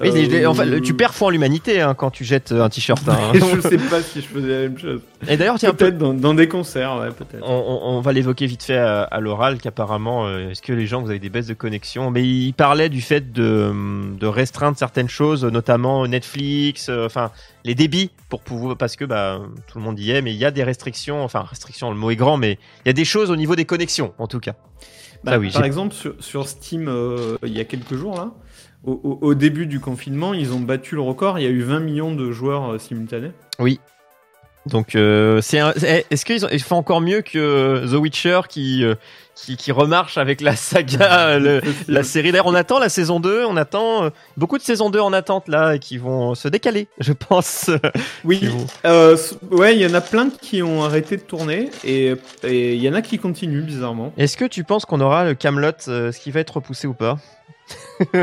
Oui, 0.00 0.10
Euh, 0.10 0.80
tu 0.80 0.94
perds 0.94 1.14
foi 1.14 1.28
en 1.28 1.30
l'humanité 1.30 1.80
hein, 1.80 1.94
quand 1.94 2.10
tu 2.10 2.24
jettes 2.24 2.52
un 2.52 2.68
t-shirt. 2.70 3.06
hein. 3.08 3.18
je 3.34 3.60
sais 3.60 3.76
pas 3.76 4.00
si 4.00 4.22
je 4.22 4.26
faisais 4.26 4.48
la 4.48 4.58
même 4.68 4.78
chose. 4.78 5.00
Et 5.28 5.36
d'ailleurs, 5.36 5.58
tiens, 5.58 5.74
Peut-être 5.74 5.98
dans, 5.98 6.14
dans 6.14 6.32
des 6.32 6.48
concerts, 6.48 6.96
ouais, 6.98 7.08
peut-être. 7.10 7.42
On, 7.46 7.52
on- 7.52 7.96
on 7.96 8.00
va 8.00 8.12
l'évoquer 8.12 8.46
vite 8.46 8.62
fait 8.62 8.78
à, 8.78 9.02
à 9.02 9.20
l'oral 9.20 9.58
qu'apparemment, 9.58 10.26
euh, 10.26 10.48
est-ce 10.50 10.62
que 10.62 10.72
les 10.72 10.86
gens, 10.86 11.02
vous 11.02 11.10
avez 11.10 11.18
des 11.18 11.28
baisses 11.28 11.48
de 11.48 11.54
connexion? 11.54 12.10
Mais 12.10 12.22
il 12.24 12.52
parlait 12.54 12.88
du 12.88 13.02
fait 13.02 13.30
de, 13.32 13.72
de 14.18 14.26
restreindre 14.26 14.78
certaines 14.78 15.08
choses, 15.10 15.44
notamment 15.44 16.06
Netflix, 16.06 16.88
euh, 16.88 17.04
enfin 17.06 17.30
les 17.64 17.74
débits 17.74 18.10
pour 18.30 18.40
pouvoir, 18.40 18.76
parce 18.78 18.96
que 18.96 19.04
bah, 19.04 19.40
tout 19.70 19.76
le 19.78 19.84
monde 19.84 19.98
y 20.00 20.12
est, 20.12 20.22
mais 20.22 20.32
il 20.32 20.38
y 20.38 20.46
a 20.46 20.50
des 20.50 20.64
restrictions, 20.64 21.22
enfin 21.22 21.40
restrictions, 21.42 21.90
le 21.90 21.96
mot 21.96 22.10
est 22.10 22.16
grand, 22.16 22.38
mais 22.38 22.58
il 22.84 22.88
y 22.88 22.90
a 22.90 22.94
des 22.94 23.04
choses 23.04 23.30
au 23.30 23.36
niveau 23.36 23.54
des 23.54 23.66
connexions, 23.66 24.14
en 24.18 24.26
tout 24.26 24.40
cas. 24.40 24.54
Bah, 25.24 25.32
Ah 25.34 25.38
oui, 25.38 25.50
par 25.52 25.64
exemple, 25.64 25.94
sur, 25.94 26.14
sur 26.20 26.48
Steam, 26.48 26.88
euh, 26.88 27.36
il 27.44 27.56
y 27.56 27.60
a 27.60 27.64
quelques 27.64 27.94
jours, 27.94 28.14
là, 28.16 28.32
au, 28.84 28.92
au- 28.92 29.18
au 29.26 29.34
début 29.34 29.66
du 29.66 29.78
confinement, 29.80 30.32
ils 30.34 30.52
ont 30.52 30.60
battu 30.60 30.94
le 30.94 31.02
record. 31.02 31.38
Il 31.38 31.42
y 31.42 31.46
a 31.46 31.50
eu 31.50 31.60
20 31.62 31.80
millions 31.80 32.14
de 32.14 32.30
joueurs 32.32 32.72
euh, 32.72 32.78
simultanés. 32.78 33.32
Donc, 34.66 34.94
euh, 34.94 35.40
c'est 35.40 35.58
est-ce 36.10 36.24
qu'ils 36.24 36.44
ont- 36.44 36.48
ils 36.52 36.62
font 36.62 36.76
encore 36.76 37.00
mieux 37.00 37.22
que 37.22 37.84
The 37.90 37.94
Witcher 37.98 38.40
qui, 38.48 38.84
euh, 38.84 38.94
qui, 39.44 39.56
qui 39.56 39.72
remarche 39.72 40.18
avec 40.18 40.40
la 40.40 40.54
saga, 40.56 41.38
le- 41.38 41.60
La 41.88 42.02
série 42.02 42.30
d'ailleurs, 42.32 42.46
on 42.46 42.54
attend 42.54 42.78
la 42.78 42.88
saison 42.88 43.20
2, 43.20 43.44
on 43.46 43.56
attend 43.56 44.04
euh, 44.04 44.10
beaucoup 44.36 44.58
de 44.58 44.62
saisons 44.62 44.90
2 44.90 45.00
en 45.00 45.12
attente 45.12 45.48
là 45.48 45.74
et 45.74 45.78
qui 45.78 45.96
vont 45.98 46.34
se 46.34 46.48
décaler, 46.48 46.88
je 47.00 47.12
pense. 47.12 47.70
Oui, 48.24 48.40
vont- 48.46 48.66
euh, 48.84 49.16
ouais, 49.50 49.74
il 49.76 49.80
y 49.82 49.86
en 49.86 49.94
a 49.94 50.00
plein 50.00 50.28
qui 50.30 50.62
ont 50.62 50.82
arrêté 50.84 51.16
de 51.16 51.22
tourner 51.22 51.70
et 51.84 52.14
il 52.44 52.76
y 52.82 52.88
en 52.88 52.94
a 52.94 53.02
qui 53.02 53.18
continuent 53.18 53.62
bizarrement. 53.62 54.12
Est-ce 54.16 54.36
que 54.36 54.44
tu 54.44 54.64
penses 54.64 54.84
qu'on 54.84 55.00
aura 55.00 55.24
le 55.24 55.34
Camelot, 55.34 55.70
euh, 55.88 56.12
ce 56.12 56.20
qui 56.20 56.30
va 56.30 56.40
être 56.40 56.56
repoussé 56.56 56.86
ou 56.86 56.94
pas? 56.94 57.18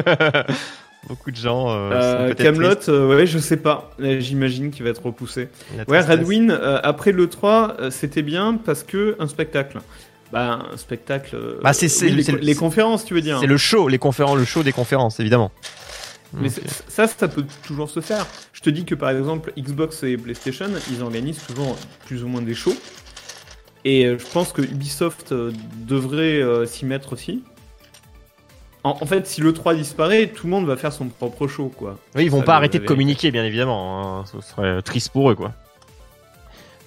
Beaucoup 1.08 1.32
de 1.32 1.38
gens. 1.38 1.68
Euh, 1.70 2.26
peut-être 2.26 2.44
Camelot, 2.44 2.76
tristes. 2.76 2.90
ouais, 2.90 3.26
je 3.26 3.38
sais 3.40 3.56
pas. 3.58 3.92
Euh, 4.02 4.20
J'imagine 4.20 4.72
qu'il 4.72 4.84
va 4.84 4.90
être 4.90 5.06
repoussé. 5.06 5.48
Ouais, 5.88 6.00
euh, 6.10 6.80
après 6.84 7.12
le 7.14 7.30
3, 7.30 7.78
euh, 7.80 7.90
c'était 7.92 8.24
bien 8.24 8.60
parce 8.66 8.84
que 8.84 9.16
un 9.20 9.28
spectacle. 9.28 9.80
Bah, 10.32 10.68
un 10.74 10.78
spectacle. 10.78 11.36
euh, 11.36 11.60
Bah, 11.64 11.72
c'est- 11.74 11.88
c'est- 11.88 12.06
oui, 12.08 12.12
les, 12.14 12.24
c'est- 12.24 12.34
co- 12.34 12.38
les 12.42 12.56
conférences, 12.56 13.06
tu 13.06 13.14
veux 13.14 13.22
dire. 13.22 13.40
C'est 13.40 13.48
le 13.48 13.58
show, 13.58 13.88
les 13.88 13.98
conférences, 13.98 14.38
le 14.38 14.46
show 14.46 14.62
des 14.64 14.74
conférences, 14.74 15.20
évidemment. 15.20 15.52
Mais 16.34 16.50
c'est- 16.50 16.64
ça, 16.90 17.08
ça 17.08 17.28
peut 17.30 17.46
toujours 17.66 17.90
se 17.90 18.02
faire. 18.02 18.26
Je 18.52 18.60
te 18.62 18.70
dis 18.70 18.84
que 18.84 18.96
par 18.96 19.12
exemple, 19.12 19.54
Xbox 19.58 20.04
et 20.04 20.18
PlayStation, 20.18 20.68
ils 20.92 21.02
organisent 21.02 21.42
toujours 21.48 21.78
plus 22.06 22.24
ou 22.24 22.28
moins 22.28 22.42
des 22.42 22.54
shows. 22.56 22.76
Et 23.86 24.06
euh, 24.06 24.18
je 24.20 24.26
pense 24.26 24.52
que 24.52 24.62
Ubisoft 24.62 25.32
euh, 25.32 25.54
devrait 25.78 26.42
euh, 26.42 26.66
s'y 26.66 26.86
mettre 26.86 27.14
aussi. 27.14 27.44
En, 28.84 28.98
en 29.02 29.06
fait, 29.06 29.26
si 29.28 29.40
le 29.40 29.54
3 29.54 29.76
disparaît, 29.76 30.28
tout 30.28 30.48
le 30.48 30.52
monde 30.52 30.66
va 30.66 30.76
faire 30.76 30.92
son 30.92 31.08
propre 31.08 31.48
show, 31.48 31.72
quoi. 31.76 31.98
Oui, 32.16 32.26
ils 32.26 32.32
vont 32.32 32.40
Ça, 32.40 32.46
pas 32.46 32.56
arrêter 32.58 32.80
de 32.80 32.86
communiquer, 32.86 33.32
bien 33.32 33.46
évidemment. 33.46 34.20
hein. 34.20 34.26
Ce 34.26 34.42
serait 34.42 34.82
triste 34.82 35.10
pour 35.12 35.32
eux, 35.32 35.36
quoi. 35.36 35.54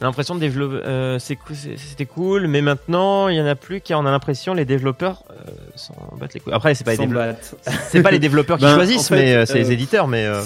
On 0.01 0.05
a 0.05 0.07
l'impression 0.07 0.35
de 0.35 0.41
développer. 0.41 0.77
euh, 0.87 1.19
C'était 1.19 2.07
cool, 2.07 2.47
mais 2.47 2.63
maintenant, 2.63 3.29
il 3.29 3.37
y 3.37 3.41
en 3.41 3.47
a 3.47 3.55
plus 3.55 3.81
car 3.83 4.01
on 4.01 4.07
a 4.07 4.11
l'impression 4.11 4.55
les 4.55 4.65
développeurs 4.65 5.25
euh, 5.31 5.35
s'en 5.77 5.95
battent 6.19 6.33
les 6.35 6.41
couilles. 6.41 6.55
Après, 6.55 6.75
c'est 6.75 6.85
pas, 6.85 6.95
les 6.95 7.35
c'est 7.89 8.03
pas 8.03 8.11
les 8.11 8.19
développeurs 8.19 8.57
qui 8.57 8.65
Ben, 8.65 8.75
choisissent, 8.77 9.11
en 9.13 9.15
fait, 9.15 9.17
mais 9.17 9.35
euh, 9.35 9.45
c'est 9.47 9.59
les 9.59 9.69
euh, 9.69 9.73
éditeurs. 9.73 10.09
Mais 10.09 10.25
euh, 10.25 10.41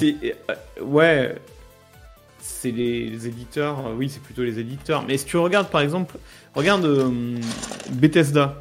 euh, 0.50 0.82
ouais, 0.82 1.36
c'est 2.40 2.72
les, 2.72 3.08
les 3.10 3.26
éditeurs. 3.28 3.78
euh, 3.86 3.94
Oui, 3.96 4.08
c'est 4.10 4.20
plutôt 4.22 4.42
les 4.42 4.58
éditeurs. 4.58 5.04
Mais 5.06 5.16
si 5.18 5.24
tu 5.26 5.36
regardes 5.36 5.68
par 5.68 5.82
exemple, 5.82 6.16
regarde 6.56 6.84
euh, 6.84 7.08
Bethesda. 7.92 8.56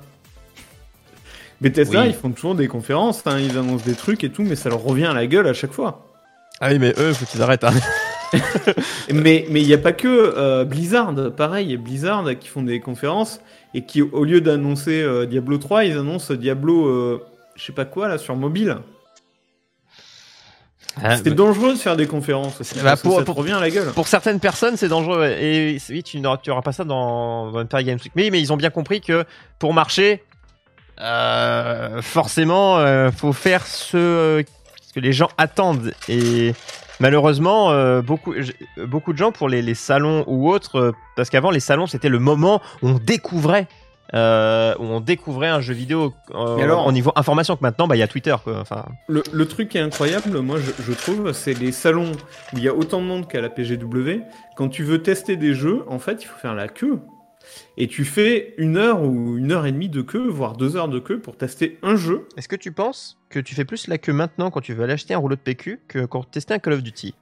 Bethesda, 1.60 2.02
Oui. 2.02 2.08
ils 2.10 2.14
font 2.14 2.30
toujours 2.32 2.56
des 2.56 2.68
conférences, 2.68 3.24
hein, 3.26 3.40
ils 3.40 3.58
annoncent 3.58 3.86
des 3.86 3.96
trucs 3.96 4.24
et 4.24 4.30
tout, 4.30 4.44
mais 4.44 4.56
ça 4.56 4.70
leur 4.70 4.84
revient 4.84 5.06
à 5.06 5.14
la 5.14 5.26
gueule 5.26 5.48
à 5.48 5.54
chaque 5.54 5.72
fois. 5.72 6.06
Ah 6.60 6.68
oui, 6.70 6.78
mais 6.78 6.94
eux, 7.00 7.14
faut 7.14 7.26
qu'ils 7.26 7.42
arrêtent. 7.42 7.64
hein. 7.64 7.72
Mais 9.14 9.46
mais 9.50 9.62
il 9.62 9.68
n'y 9.68 9.74
a 9.74 9.78
pas 9.78 9.94
que 9.94 10.08
euh, 10.08 10.64
Blizzard, 10.66 11.14
pareil, 11.36 11.76
Blizzard 11.78 12.26
qui 12.40 12.48
font 12.48 12.64
des 12.64 12.80
conférences 12.80 13.40
et 13.74 13.86
qui 13.86 14.02
au 14.02 14.24
lieu 14.24 14.42
d'annoncer 14.42 15.02
euh, 15.02 15.26
Diablo 15.26 15.58
3, 15.58 15.86
ils 15.86 15.98
annoncent 15.98 16.34
Diablo, 16.34 16.88
euh, 16.88 17.24
je 17.56 17.64
sais 17.64 17.74
pas 17.74 17.86
quoi 17.86 18.08
là 18.08 18.18
sur 18.18 18.36
mobile. 18.36 18.78
Ah, 21.02 21.16
bah, 21.24 21.32
dangereux 21.32 21.74
de 21.74 21.80
faire 21.80 21.96
des 21.98 22.06
conférences 22.06 22.62
aussi, 22.62 22.76
Bah, 22.84 22.96
pour- 22.96 23.16
ça 23.16 23.22
te 23.22 23.26
pour- 23.26 23.36
revient 23.36 23.54
à 23.54 23.60
la 23.60 23.72
gueule. 23.72 23.92
pour 23.94 24.08
certaines 24.08 24.40
personnes, 24.40 24.78
c'est 24.78 24.90
dangereux. 24.90 25.26
Et 25.26 25.80
oui, 25.90 26.04
tu 26.04 26.20
n'auras 26.20 26.62
pas 26.64 26.72
ça 26.72 26.84
dans, 26.84 27.52
Paris 27.66 27.86
Games 27.86 27.98
Week. 28.04 28.12
Mais, 28.16 28.30
mais 28.30 28.40
ils 28.40 28.54
ont 28.54 28.58
bien 28.58 28.70
compris 28.70 29.02
que 29.02 29.26
pour 29.58 29.74
marcher, 29.74 30.24
euh, 31.02 32.00
forcément, 32.04 32.78
euh, 32.78 33.10
faut 33.10 33.34
faire 33.34 33.66
ce 33.66 34.44
que 34.94 35.00
les 35.00 35.14
gens 35.14 35.30
attendent. 35.40 35.94
Et 36.08 36.54
malheureusement, 37.04 37.72
euh, 37.72 38.02
beaucoup, 38.02 38.34
beaucoup 38.88 39.14
de 39.14 39.18
gens 39.18 39.32
pour 39.32 39.48
les, 39.50 39.62
les 39.62 39.76
salons 39.76 40.24
ou 40.28 40.50
autres, 40.50 40.78
euh, 40.80 40.92
parce 41.16 41.30
qu'avant 41.30 41.52
les 41.52 41.60
salons 41.60 41.86
c'était 41.86 42.10
le 42.10 42.20
moment 42.20 42.62
où 42.82 42.88
on 42.90 42.94
découvrait. 42.98 43.68
euh, 44.16 44.76
où 44.80 44.84
on 44.84 45.00
découvrait 45.00 45.48
un 45.48 45.60
jeu 45.62 45.74
vidéo 45.74 46.14
alors- 46.36 46.86
au 46.86 46.92
niveau 46.92 47.12
information 47.16 47.56
que 47.56 47.62
maintenant 47.64 47.88
bah 47.88 47.96
il 47.96 48.00
y 48.00 48.04
a 48.04 48.08
Twitter 48.08 48.36
quoi. 48.44 48.60
enfin 48.60 48.86
Le, 49.08 49.24
le 49.32 49.46
truc 49.48 49.70
qui 49.70 49.78
est 49.80 49.82
incroyable, 49.82 50.38
moi 50.40 50.58
je, 50.60 50.72
je 50.88 50.94
trouve, 50.94 51.32
c'est 51.32 51.58
les 51.58 51.72
salons 51.72 52.12
où 52.52 52.58
il 52.58 52.64
y 52.64 52.68
a 52.68 52.76
autant 52.76 53.00
de 53.02 53.08
monde 53.08 53.28
qu'à 53.28 53.42
la 53.42 53.50
PGW. 53.50 54.22
Quand 54.56 54.68
tu 54.70 54.84
veux 54.84 55.02
tester 55.02 55.36
des 55.36 55.54
jeux, 55.56 55.84
en 55.88 55.98
fait, 56.00 56.22
il 56.22 56.28
faut 56.28 56.38
faire 56.38 56.54
la 56.54 56.68
queue. 56.68 57.00
Et 57.78 57.88
tu 57.88 58.06
fais 58.06 58.54
une 58.58 58.78
heure 58.78 59.02
ou 59.02 59.38
une 59.38 59.52
heure 59.52 59.66
et 59.66 59.72
demie 59.72 59.90
de 59.90 60.02
queue, 60.02 60.28
voire 60.28 60.56
deux 60.56 60.76
heures 60.76 60.88
de 60.88 61.00
queue 61.00 61.20
pour 61.20 61.36
tester 61.36 61.80
un 61.82 61.96
jeu. 61.96 62.28
Est-ce 62.38 62.48
que 62.48 62.56
tu 62.56 62.72
penses 62.72 63.18
que 63.30 63.40
tu 63.40 63.56
fais 63.56 63.66
plus 63.66 63.88
la 63.88 63.98
queue 63.98 64.14
maintenant 64.14 64.52
quand 64.52 64.62
tu 64.62 64.74
veux 64.74 64.84
aller 64.84 64.94
acheter 64.94 65.16
un 65.16 65.18
rouleau 65.18 65.36
de 65.36 65.42
PQ 65.42 65.80
que 65.88 66.06
quand 66.06 66.22
tu 66.22 66.30
testais 66.30 66.54
un 66.54 66.60
Call 66.60 66.74
of 66.74 66.84
Duty? 66.84 67.16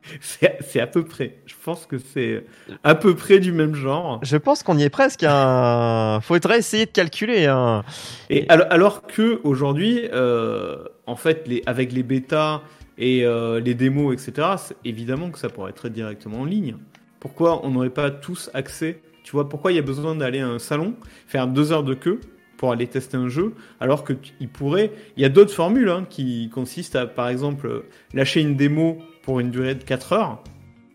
C'est 0.59 0.81
à 0.81 0.87
peu 0.87 1.05
près. 1.05 1.37
Je 1.45 1.55
pense 1.63 1.85
que 1.85 1.97
c'est 1.97 2.43
à 2.83 2.95
peu 2.95 3.15
près 3.15 3.39
du 3.39 3.53
même 3.53 3.75
genre. 3.75 4.19
Je 4.23 4.37
pense 4.37 4.63
qu'on 4.63 4.77
y 4.77 4.83
est 4.83 4.89
presque. 4.89 5.23
Hein. 5.23 6.19
Faudrait 6.21 6.59
essayer 6.59 6.85
de 6.85 6.91
calculer. 6.91 7.45
Hein. 7.45 7.83
Et 8.29 8.45
alors, 8.49 8.67
alors 8.69 9.07
que 9.07 9.39
aujourd'hui, 9.43 10.01
euh, 10.11 10.83
en 11.07 11.15
fait, 11.15 11.47
les, 11.47 11.63
avec 11.65 11.93
les 11.93 12.03
bêtas 12.03 12.61
et 12.97 13.25
euh, 13.25 13.59
les 13.59 13.73
démos, 13.73 14.13
etc., 14.13 14.47
évidemment 14.83 15.29
que 15.29 15.39
ça 15.39 15.49
pourrait 15.49 15.71
être 15.71 15.87
directement 15.87 16.41
en 16.41 16.45
ligne. 16.45 16.75
Pourquoi 17.21 17.65
on 17.65 17.71
n'aurait 17.71 17.89
pas 17.89 18.11
tous 18.11 18.49
accès 18.53 18.99
Tu 19.23 19.31
vois, 19.31 19.47
pourquoi 19.49 19.71
il 19.71 19.75
y 19.75 19.79
a 19.79 19.83
besoin 19.83 20.15
d'aller 20.15 20.39
à 20.39 20.47
un 20.47 20.59
salon, 20.59 20.95
faire 21.27 21.47
deux 21.47 21.71
heures 21.71 21.83
de 21.83 21.93
queue 21.93 22.19
pour 22.57 22.71
aller 22.71 22.87
tester 22.87 23.17
un 23.17 23.27
jeu, 23.27 23.53
alors 23.79 24.03
que 24.03 24.13
tu- 24.13 24.33
il 24.39 24.49
pourrait. 24.49 24.91
Il 25.17 25.23
y 25.23 25.25
a 25.25 25.29
d'autres 25.29 25.53
formules 25.53 25.89
hein, 25.89 26.05
qui 26.09 26.49
consistent 26.53 26.95
à, 26.95 27.07
par 27.07 27.27
exemple, 27.29 27.83
lâcher 28.13 28.41
une 28.41 28.55
démo 28.55 28.99
pour 29.23 29.39
une 29.39 29.49
durée 29.51 29.75
de 29.75 29.83
4 29.83 30.13
heures. 30.13 30.43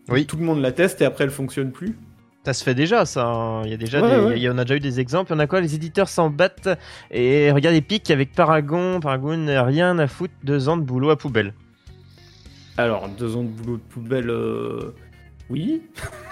Oui. 0.09 0.25
Tout 0.25 0.37
le 0.37 0.43
monde 0.45 0.61
la 0.61 0.71
teste 0.71 1.01
et 1.01 1.05
après 1.05 1.25
elle 1.25 1.29
fonctionne 1.31 1.71
plus. 1.71 1.97
Ça 2.45 2.53
se 2.53 2.63
fait 2.63 2.75
déjà, 2.75 3.05
ça. 3.05 3.25
hein. 3.27 3.63
Il 3.65 3.71
y 3.71 3.73
a 3.73 3.77
déjà, 3.77 4.01
Ouais, 4.01 4.09
des- 4.09 4.25
ouais. 4.25 4.37
il 4.37 4.41
y 4.41 4.49
en 4.49 4.57
a 4.57 4.63
déjà 4.63 4.75
eu 4.77 4.79
des 4.79 5.01
exemples. 5.01 5.31
Il 5.31 5.35
y 5.35 5.37
en 5.37 5.39
a 5.39 5.47
quoi? 5.47 5.59
Les 5.59 5.75
éditeurs 5.75 6.07
s'en 6.07 6.29
battent. 6.29 6.69
Et 7.11 7.51
regarde 7.51 7.75
Epic 7.75 8.09
avec 8.09 8.31
Paragon. 8.31 9.01
Paragon, 9.01 9.45
rien 9.65 9.99
à 9.99 10.07
foutre. 10.07 10.33
Deux 10.43 10.69
ans 10.69 10.77
de 10.77 10.83
boulot 10.83 11.09
à 11.09 11.17
poubelle. 11.17 11.53
Alors, 12.77 13.09
deux 13.09 13.35
ans 13.35 13.43
de 13.43 13.49
boulot 13.49 13.75
de 13.77 13.81
poubelle, 13.93 14.29
euh, 14.29 14.93
oui. 15.49 15.81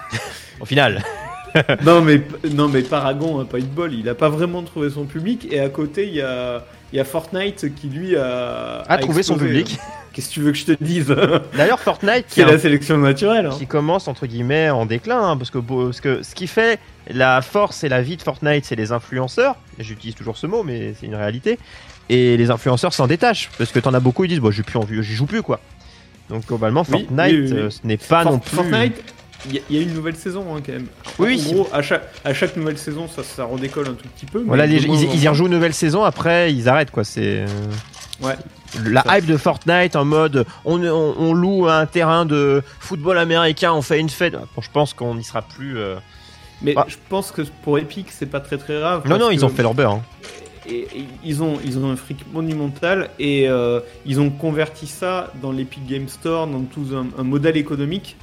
Au 0.60 0.64
final. 0.64 1.02
non 1.84 2.00
mais 2.02 2.22
non 2.52 2.68
mais 2.68 2.82
Paragon 2.82 3.40
a 3.40 3.44
pas 3.44 3.58
de 3.58 3.64
bol, 3.64 3.92
il 3.94 4.08
a 4.08 4.14
pas 4.14 4.28
vraiment 4.28 4.62
trouvé 4.62 4.90
son 4.90 5.04
public 5.04 5.46
et 5.50 5.60
à 5.60 5.68
côté 5.68 6.06
il 6.08 6.14
y 6.14 6.20
a 6.22 6.64
il 6.92 6.96
y 6.96 7.00
a 7.00 7.04
Fortnite 7.04 7.74
qui 7.74 7.88
lui 7.88 8.16
a 8.16 8.82
A 8.88 8.98
trouvé 8.98 9.22
son 9.22 9.36
public. 9.36 9.78
Qu'est-ce 10.12 10.28
que 10.28 10.34
tu 10.34 10.40
veux 10.40 10.52
que 10.52 10.56
je 10.56 10.64
te 10.64 10.82
dise? 10.82 11.14
D'ailleurs, 11.54 11.78
Fortnite, 11.80 12.26
qui 12.28 12.40
est 12.40 12.46
la 12.46 12.58
sélection 12.58 12.96
naturelle. 12.96 13.46
hein. 13.46 13.50
qui 13.58 13.66
commence 13.66 14.08
entre 14.08 14.26
guillemets 14.26 14.70
en 14.70 14.86
déclin 14.86 15.20
hein, 15.32 15.36
parce 15.36 15.50
que 15.50 15.58
parce 15.58 16.00
que 16.00 16.22
ce 16.22 16.34
qui 16.34 16.46
fait 16.46 16.78
la 17.10 17.42
force 17.42 17.84
et 17.84 17.88
la 17.90 18.00
vie 18.00 18.16
de 18.16 18.22
Fortnite 18.22 18.64
c'est 18.64 18.76
les 18.76 18.92
influenceurs 18.92 19.56
j'utilise 19.78 20.14
toujours 20.14 20.36
ce 20.38 20.46
mot 20.46 20.62
mais 20.62 20.94
c'est 20.98 21.06
une 21.06 21.14
réalité 21.16 21.58
et 22.08 22.36
les 22.38 22.50
influenceurs 22.50 22.94
s'en 22.94 23.06
détachent 23.06 23.50
parce 23.58 23.72
que 23.72 23.78
t'en 23.80 23.92
as 23.94 24.00
beaucoup 24.00 24.24
ils 24.24 24.28
disent 24.28 24.40
bon 24.40 24.50
j'ai 24.50 24.62
plus 24.62 24.78
envie 24.78 25.02
j'y 25.02 25.14
joue 25.14 25.26
plus 25.26 25.42
quoi 25.42 25.60
donc 26.30 26.46
globalement 26.46 26.82
Fortnite 26.84 27.10
oui, 27.32 27.40
oui, 27.40 27.52
oui. 27.52 27.58
euh, 27.58 27.70
ce 27.70 27.80
n'est 27.84 27.96
pas 27.98 28.22
For- 28.22 28.32
non 28.32 28.38
plus 28.38 28.56
Fortnite, 28.56 28.94
il 29.46 29.54
y, 29.54 29.58
a- 29.58 29.60
il 29.70 29.76
y 29.76 29.78
a 29.78 29.82
une 29.82 29.92
nouvelle 29.94 30.16
saison 30.16 30.44
hein, 30.56 30.60
quand 30.64 30.72
même. 30.72 30.86
Oui, 31.18 31.42
En 31.48 31.52
gros, 31.52 31.68
à 31.72 31.82
chaque, 31.82 32.08
à 32.24 32.32
chaque 32.34 32.56
nouvelle 32.56 32.78
saison, 32.78 33.06
ça, 33.08 33.22
ça 33.22 33.44
redécolle 33.44 33.88
un 33.88 33.94
tout 33.94 34.08
petit 34.08 34.26
peu. 34.26 34.40
mais 34.40 34.46
voilà 34.46 34.66
les- 34.66 34.80
de 34.80 34.86
moins 34.86 34.96
ils, 34.98 35.22
y 35.22 35.28
rejouent 35.28 35.46
une 35.46 35.52
nouvelle 35.52 35.74
saison 35.74 36.02
après 36.04 36.52
ils 36.52 36.68
arrêtent 36.68 36.90
quoi 36.90 37.04
c'est 37.04 37.40
euh, 37.40 37.46
Ouais. 38.22 38.34
la 38.82 39.04
hype 39.18 39.26
de 39.26 39.36
Fortnite 39.36 39.94
en 39.94 40.06
mode 40.06 40.46
on, 40.64 40.82
on, 40.82 41.14
on 41.18 41.32
loue 41.34 41.68
un 41.68 41.84
terrain 41.84 42.24
de 42.24 42.62
football 42.80 43.18
américain 43.18 43.74
on 43.74 43.82
fait 43.82 44.00
une 44.00 44.08
fête 44.08 44.32
Bon, 44.32 44.62
je 44.62 44.70
pense 44.72 44.94
qu'on 44.94 45.14
n'y 45.16 45.22
sera 45.24 45.42
plus 45.42 45.76
euh, 45.76 45.96
Mais 46.62 46.72
Ah. 46.78 46.86
je 46.88 46.96
pense 47.10 47.30
que 47.30 47.42
pour 47.62 47.78
Epic, 47.78 48.06
c'est 48.10 48.24
pas 48.24 48.40
très 48.40 48.56
très 48.56 48.78
grave. 48.78 49.06
non 49.06 49.18
non 49.18 49.30
ils 49.30 49.44
ont 49.44 49.50
fait 49.50 49.62
leur 49.62 49.74
beurre 49.74 49.92
hein. 49.92 50.02
et, 50.66 50.88
et 50.94 51.04
ils 51.24 51.42
ont 51.42 51.58
ils 51.62 51.76
ont 51.78 51.90
un 51.90 51.96
fric 51.96 52.24
monumental 52.32 53.10
et 53.18 53.50
euh, 53.50 53.80
ils 54.06 54.18
ont 54.18 54.30
converti 54.30 54.86
ça 54.86 55.30
dans 55.42 55.52
l'Epic 55.52 55.86
Game 55.86 56.08
Store 56.08 56.46
dans 56.46 56.62
tout 56.62 56.86
un, 56.94 57.06
un 57.20 57.22
modèle 57.22 57.58
économique 57.58 58.16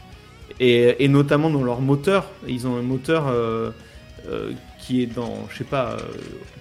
et, 0.63 1.03
et 1.03 1.07
notamment 1.07 1.49
dans 1.49 1.63
leur 1.63 1.81
moteur 1.81 2.29
ils 2.47 2.65
ont 2.67 2.77
un 2.77 2.81
moteur 2.81 3.27
euh, 3.27 3.71
euh, 4.29 4.51
qui 4.79 5.03
est 5.03 5.07
dans, 5.07 5.47
je 5.49 5.57
sais 5.57 5.63
pas, 5.63 5.91
euh, 5.91 5.97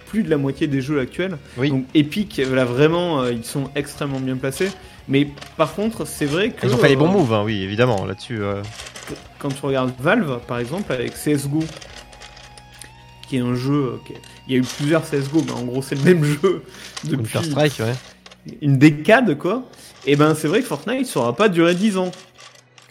plus 0.07 0.23
de 0.23 0.31
la 0.31 0.37
moitié 0.37 0.67
des 0.67 0.81
jeux 0.81 1.01
actuels. 1.01 1.39
Oui. 1.57 1.71
Donc 1.71 1.85
Epic, 1.95 2.37
là 2.39 2.65
vraiment, 2.65 3.27
ils 3.27 3.45
sont 3.45 3.71
extrêmement 3.75 4.21
bien 4.21 4.37
placés. 4.37 4.71
Mais 5.09 5.29
par 5.57 5.75
contre, 5.75 6.07
c'est 6.07 6.27
vrai 6.27 6.51
que 6.51 6.67
Ils 6.67 6.75
ont 6.75 6.79
fait 6.79 6.89
les 6.89 6.97
bons 6.97 7.09
moves, 7.09 7.33
hein, 7.33 7.43
oui, 7.45 7.63
évidemment, 7.63 8.05
là-dessus. 8.05 8.41
quand 9.39 9.49
tu 9.49 9.67
regardes 9.67 9.93
Valve, 9.99 10.41
par 10.47 10.59
exemple, 10.59 10.93
avec 10.93 11.15
CSGO, 11.15 11.65
qui 13.29 13.39
est 13.39 13.41
un 13.41 13.55
jeu. 13.55 13.99
Il 14.47 14.55
y 14.55 14.57
a 14.57 14.59
eu 14.61 14.63
plusieurs 14.63 15.03
CSGO, 15.03 15.43
mais 15.45 15.53
en 15.53 15.63
gros, 15.63 15.83
c'est 15.83 15.97
le 15.97 16.03
même 16.03 16.25
jeu 16.43 16.63
depuis 17.05 17.39
ouais. 17.39 17.71
une 18.61 18.79
décade, 18.79 19.37
quoi. 19.39 19.65
Et 20.07 20.15
ben, 20.17 20.35
c'est 20.35 20.49
vrai 20.49 20.61
que 20.61 20.67
Fortnite, 20.67 21.07
ça 21.07 21.21
aura 21.21 21.35
pas 21.35 21.49
duré 21.49 21.75
10 21.75 21.97
ans. 21.97 22.13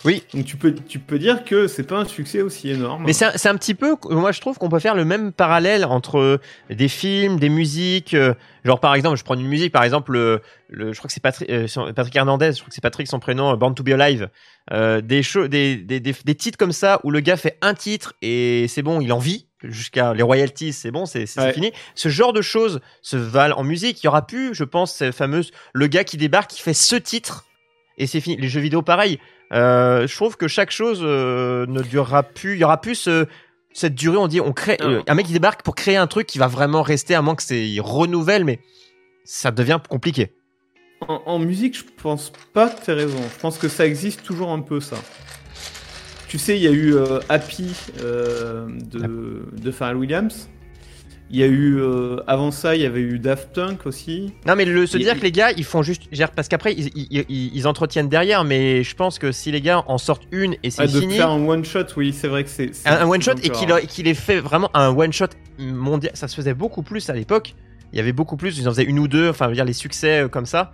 Oui. 0.04 0.24
Donc 0.34 0.46
tu 0.46 0.58
peux, 0.58 0.74
tu 0.74 0.98
peux 1.00 1.20
dire 1.20 1.44
que 1.44 1.68
c'est 1.68 1.84
pas 1.84 1.98
un 2.00 2.06
succès 2.06 2.42
aussi 2.42 2.70
énorme. 2.72 3.04
Mais 3.06 3.14
c'est 3.14 3.26
un, 3.26 3.32
c'est 3.36 3.50
un 3.50 3.56
petit 3.56 3.76
peu, 3.76 3.96
moi 4.10 4.32
je 4.32 4.42
trouve 4.42 4.58
qu'on 4.58 4.70
peut 4.70 4.80
faire 4.80 4.96
le 4.96 5.06
même 5.06 5.32
parallèle 5.32 5.86
entre 5.86 6.40
des 6.70 6.88
films, 6.88 7.40
des 7.40 7.50
musiques. 7.50 8.14
euh, 8.14 8.34
genre 8.66 8.80
par 8.80 8.96
exemple, 8.96 9.18
je 9.18 9.24
prends 9.24 9.36
une 9.36 9.48
musique, 9.48 9.72
par 9.72 9.84
exemple, 9.84 10.14
le, 10.14 10.42
le- 10.70 10.92
je 10.94 10.98
crois 10.98 11.08
que 11.08 11.14
c'est 11.14 11.22
Patrick, 11.22 11.50
euh, 11.50 11.68
Patrick 11.94 12.16
Hernandez, 12.16 12.52
je 12.54 12.58
crois 12.60 12.70
que 12.70 12.74
c'est 12.76 12.82
Patrick 12.82 13.08
son 13.08 13.20
prénom, 13.20 13.52
euh, 13.54 13.56
Born 13.56 13.76
to 13.76 13.84
Be 13.84 13.90
Alive. 13.90 14.30
Euh, 14.72 15.02
des, 15.02 15.22
des, 15.50 15.76
des, 15.78 16.00
des, 16.00 16.16
des 16.26 16.36
titres 16.36 16.58
comme 16.58 16.72
ça 16.72 17.00
où 17.04 17.12
le 17.12 17.20
gars 17.20 17.38
fait 17.38 17.58
un 17.62 17.74
titre 17.74 18.14
et 18.22 18.68
c'est 18.68 18.82
bon, 18.84 19.02
il 19.02 19.12
en 19.14 19.20
vit 19.20 19.48
jusqu'à 19.64 20.14
les 20.16 20.24
royalties, 20.24 20.74
c'est 20.74 20.90
bon, 20.92 21.06
c'est 21.06 21.26
c'est 21.28 21.42
Ouais. 21.42 21.54
fini. 21.54 21.72
Ce 21.94 22.10
genre 22.10 22.34
de 22.34 22.42
choses 22.42 22.80
se 23.04 23.18
valent 23.18 23.56
en 23.58 23.64
musique. 23.64 24.02
Il 24.02 24.06
y 24.06 24.08
aura 24.08 24.26
plus, 24.26 24.56
je 24.56 24.64
pense, 24.64 24.96
cette 24.96 25.14
fameuse 25.14 25.52
le 25.74 25.86
gars 25.88 26.04
qui 26.04 26.18
débarque, 26.18 26.50
qui 26.50 26.62
fait 26.62 26.74
ce 26.74 26.96
titre 26.96 27.46
et 28.00 28.08
c'est 28.08 28.22
fini. 28.22 28.38
Les 28.38 28.50
jeux 28.50 28.62
vidéo, 28.62 28.82
pareil. 28.82 29.20
Euh, 29.52 30.08
je 30.08 30.16
trouve 30.16 30.38
que 30.38 30.48
chaque 30.48 30.72
chose 30.72 31.00
euh, 31.04 31.66
ne 31.68 31.82
durera 31.82 32.24
plus. 32.24 32.54
Il 32.56 32.60
y 32.60 32.64
aura 32.64 32.80
plus 32.80 32.96
ce- 32.96 33.26
cette 33.74 33.96
durée. 33.96 34.18
On 34.18 34.28
dit, 34.28 34.40
on 34.42 34.54
crée 34.54 34.78
euh, 34.82 35.02
un 35.08 35.16
mec 35.16 35.26
qui 35.28 35.34
débarque 35.34 35.62
pour 35.64 35.76
créer 35.76 35.98
un 35.98 36.08
truc 36.08 36.28
qui 36.28 36.38
va 36.40 36.48
vraiment 36.48 36.82
rester, 36.82 37.16
à 37.16 37.22
moins 37.22 37.36
que 37.36 37.44
c'est 37.44 37.68
il 37.68 37.82
renouvelle, 37.82 38.46
mais 38.46 38.60
ça 39.26 39.52
devient 39.52 39.80
compliqué. 39.90 40.34
En, 41.08 41.22
en 41.26 41.40
musique, 41.40 41.78
je 41.78 41.84
pense 42.02 42.32
pas 42.54 42.70
que 42.70 42.86
t'aies 42.86 42.94
raison. 42.94 43.18
Je 43.34 43.40
pense 43.40 43.58
que 43.58 43.68
ça 43.68 43.86
existe 43.86 44.24
toujours 44.24 44.52
un 44.52 44.60
peu, 44.62 44.80
ça. 44.80 44.98
Tu 46.28 46.38
sais, 46.40 46.56
il 46.58 46.64
y 46.64 46.68
a 46.68 46.72
eu 46.72 46.96
euh, 46.96 47.20
Happy 47.28 47.74
euh, 48.02 48.68
de, 48.70 49.44
de 49.52 49.72
Pharrell 49.72 49.98
Williams. 49.98 50.48
Il 51.34 51.40
y 51.40 51.44
a 51.44 51.48
eu, 51.48 51.78
euh, 51.80 52.18
avant 52.28 52.52
ça, 52.52 52.76
il 52.76 52.82
y 52.82 52.86
avait 52.86 53.00
eu 53.00 53.18
Daft 53.18 53.54
Punk 53.54 53.86
aussi. 53.86 54.34
Non, 54.46 54.56
mais 54.58 54.66
le, 54.66 54.86
se 54.86 54.98
dire 54.98 55.16
que 55.18 55.22
les 55.24 55.32
gars, 55.32 55.52
ils 55.52 55.64
font 55.64 55.82
juste, 55.82 56.04
parce 56.36 56.50
qu'après 56.50 56.74
ils, 56.74 56.90
ils, 56.94 57.26
ils- 57.30 57.52
ils 57.56 57.68
entretiennent 57.68 58.10
derrière, 58.10 58.44
mais 58.44 58.84
je 58.84 58.94
pense 58.96 59.18
que 59.18 59.32
si 59.32 59.50
les 59.50 59.62
gars 59.62 59.84
en 59.88 59.98
sortent 59.98 60.28
une 60.32 60.56
et 60.62 60.70
c'est 60.70 60.82
Ah, 60.82 60.88
de 60.88 61.00
fini, 61.00 61.16
faire 61.16 61.30
un 61.30 61.48
one 61.48 61.64
shot, 61.64 61.86
oui, 61.96 62.12
c'est 62.12 62.28
vrai 62.28 62.44
que 62.44 62.50
c'est. 62.50 62.72
un, 62.86 63.08
one 63.08 63.22
shot 63.22 63.36
et 63.44 63.50
qu'il 63.50 63.72
a- 63.72 63.80
qu'il 63.82 64.08
ait 64.10 64.14
fait 64.14 64.40
vraiment 64.42 64.70
un 64.74 64.90
one 64.90 65.14
shot 65.14 65.28
mondial, 65.58 66.12
ça 66.16 66.28
se 66.28 66.36
faisait 66.36 66.54
beaucoup 66.54 66.84
plus 66.84 67.10
à 67.10 67.14
l'époque. 67.14 67.56
Il 67.94 67.98
y 67.98 68.00
avait 68.02 68.12
beaucoup 68.14 68.36
plus, 68.36 68.58
ils 68.58 68.68
en 68.68 68.72
faisaient 68.72 68.84
une 68.84 69.00
ou 69.00 69.08
deux, 69.08 69.30
enfin, 69.30 69.46
je 69.46 69.50
veux 69.52 69.56
dire 69.56 69.66
les 69.66 69.74
succès 69.74 70.24
euh, 70.24 70.28
comme 70.28 70.46
ça. 70.46 70.72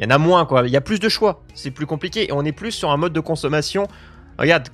Il 0.00 0.04
y 0.04 0.06
en 0.06 0.10
a 0.10 0.18
moins 0.18 0.46
quoi, 0.46 0.66
il 0.66 0.72
y 0.72 0.76
a 0.76 0.80
plus 0.80 0.98
de 0.98 1.08
choix, 1.08 1.42
c'est 1.54 1.70
plus 1.70 1.86
compliqué 1.86 2.28
et 2.28 2.32
on 2.32 2.44
est 2.44 2.52
plus 2.52 2.72
sur 2.72 2.90
un 2.90 2.96
mode 2.96 3.12
de 3.12 3.20
consommation. 3.20 3.86
Regarde, 4.40 4.68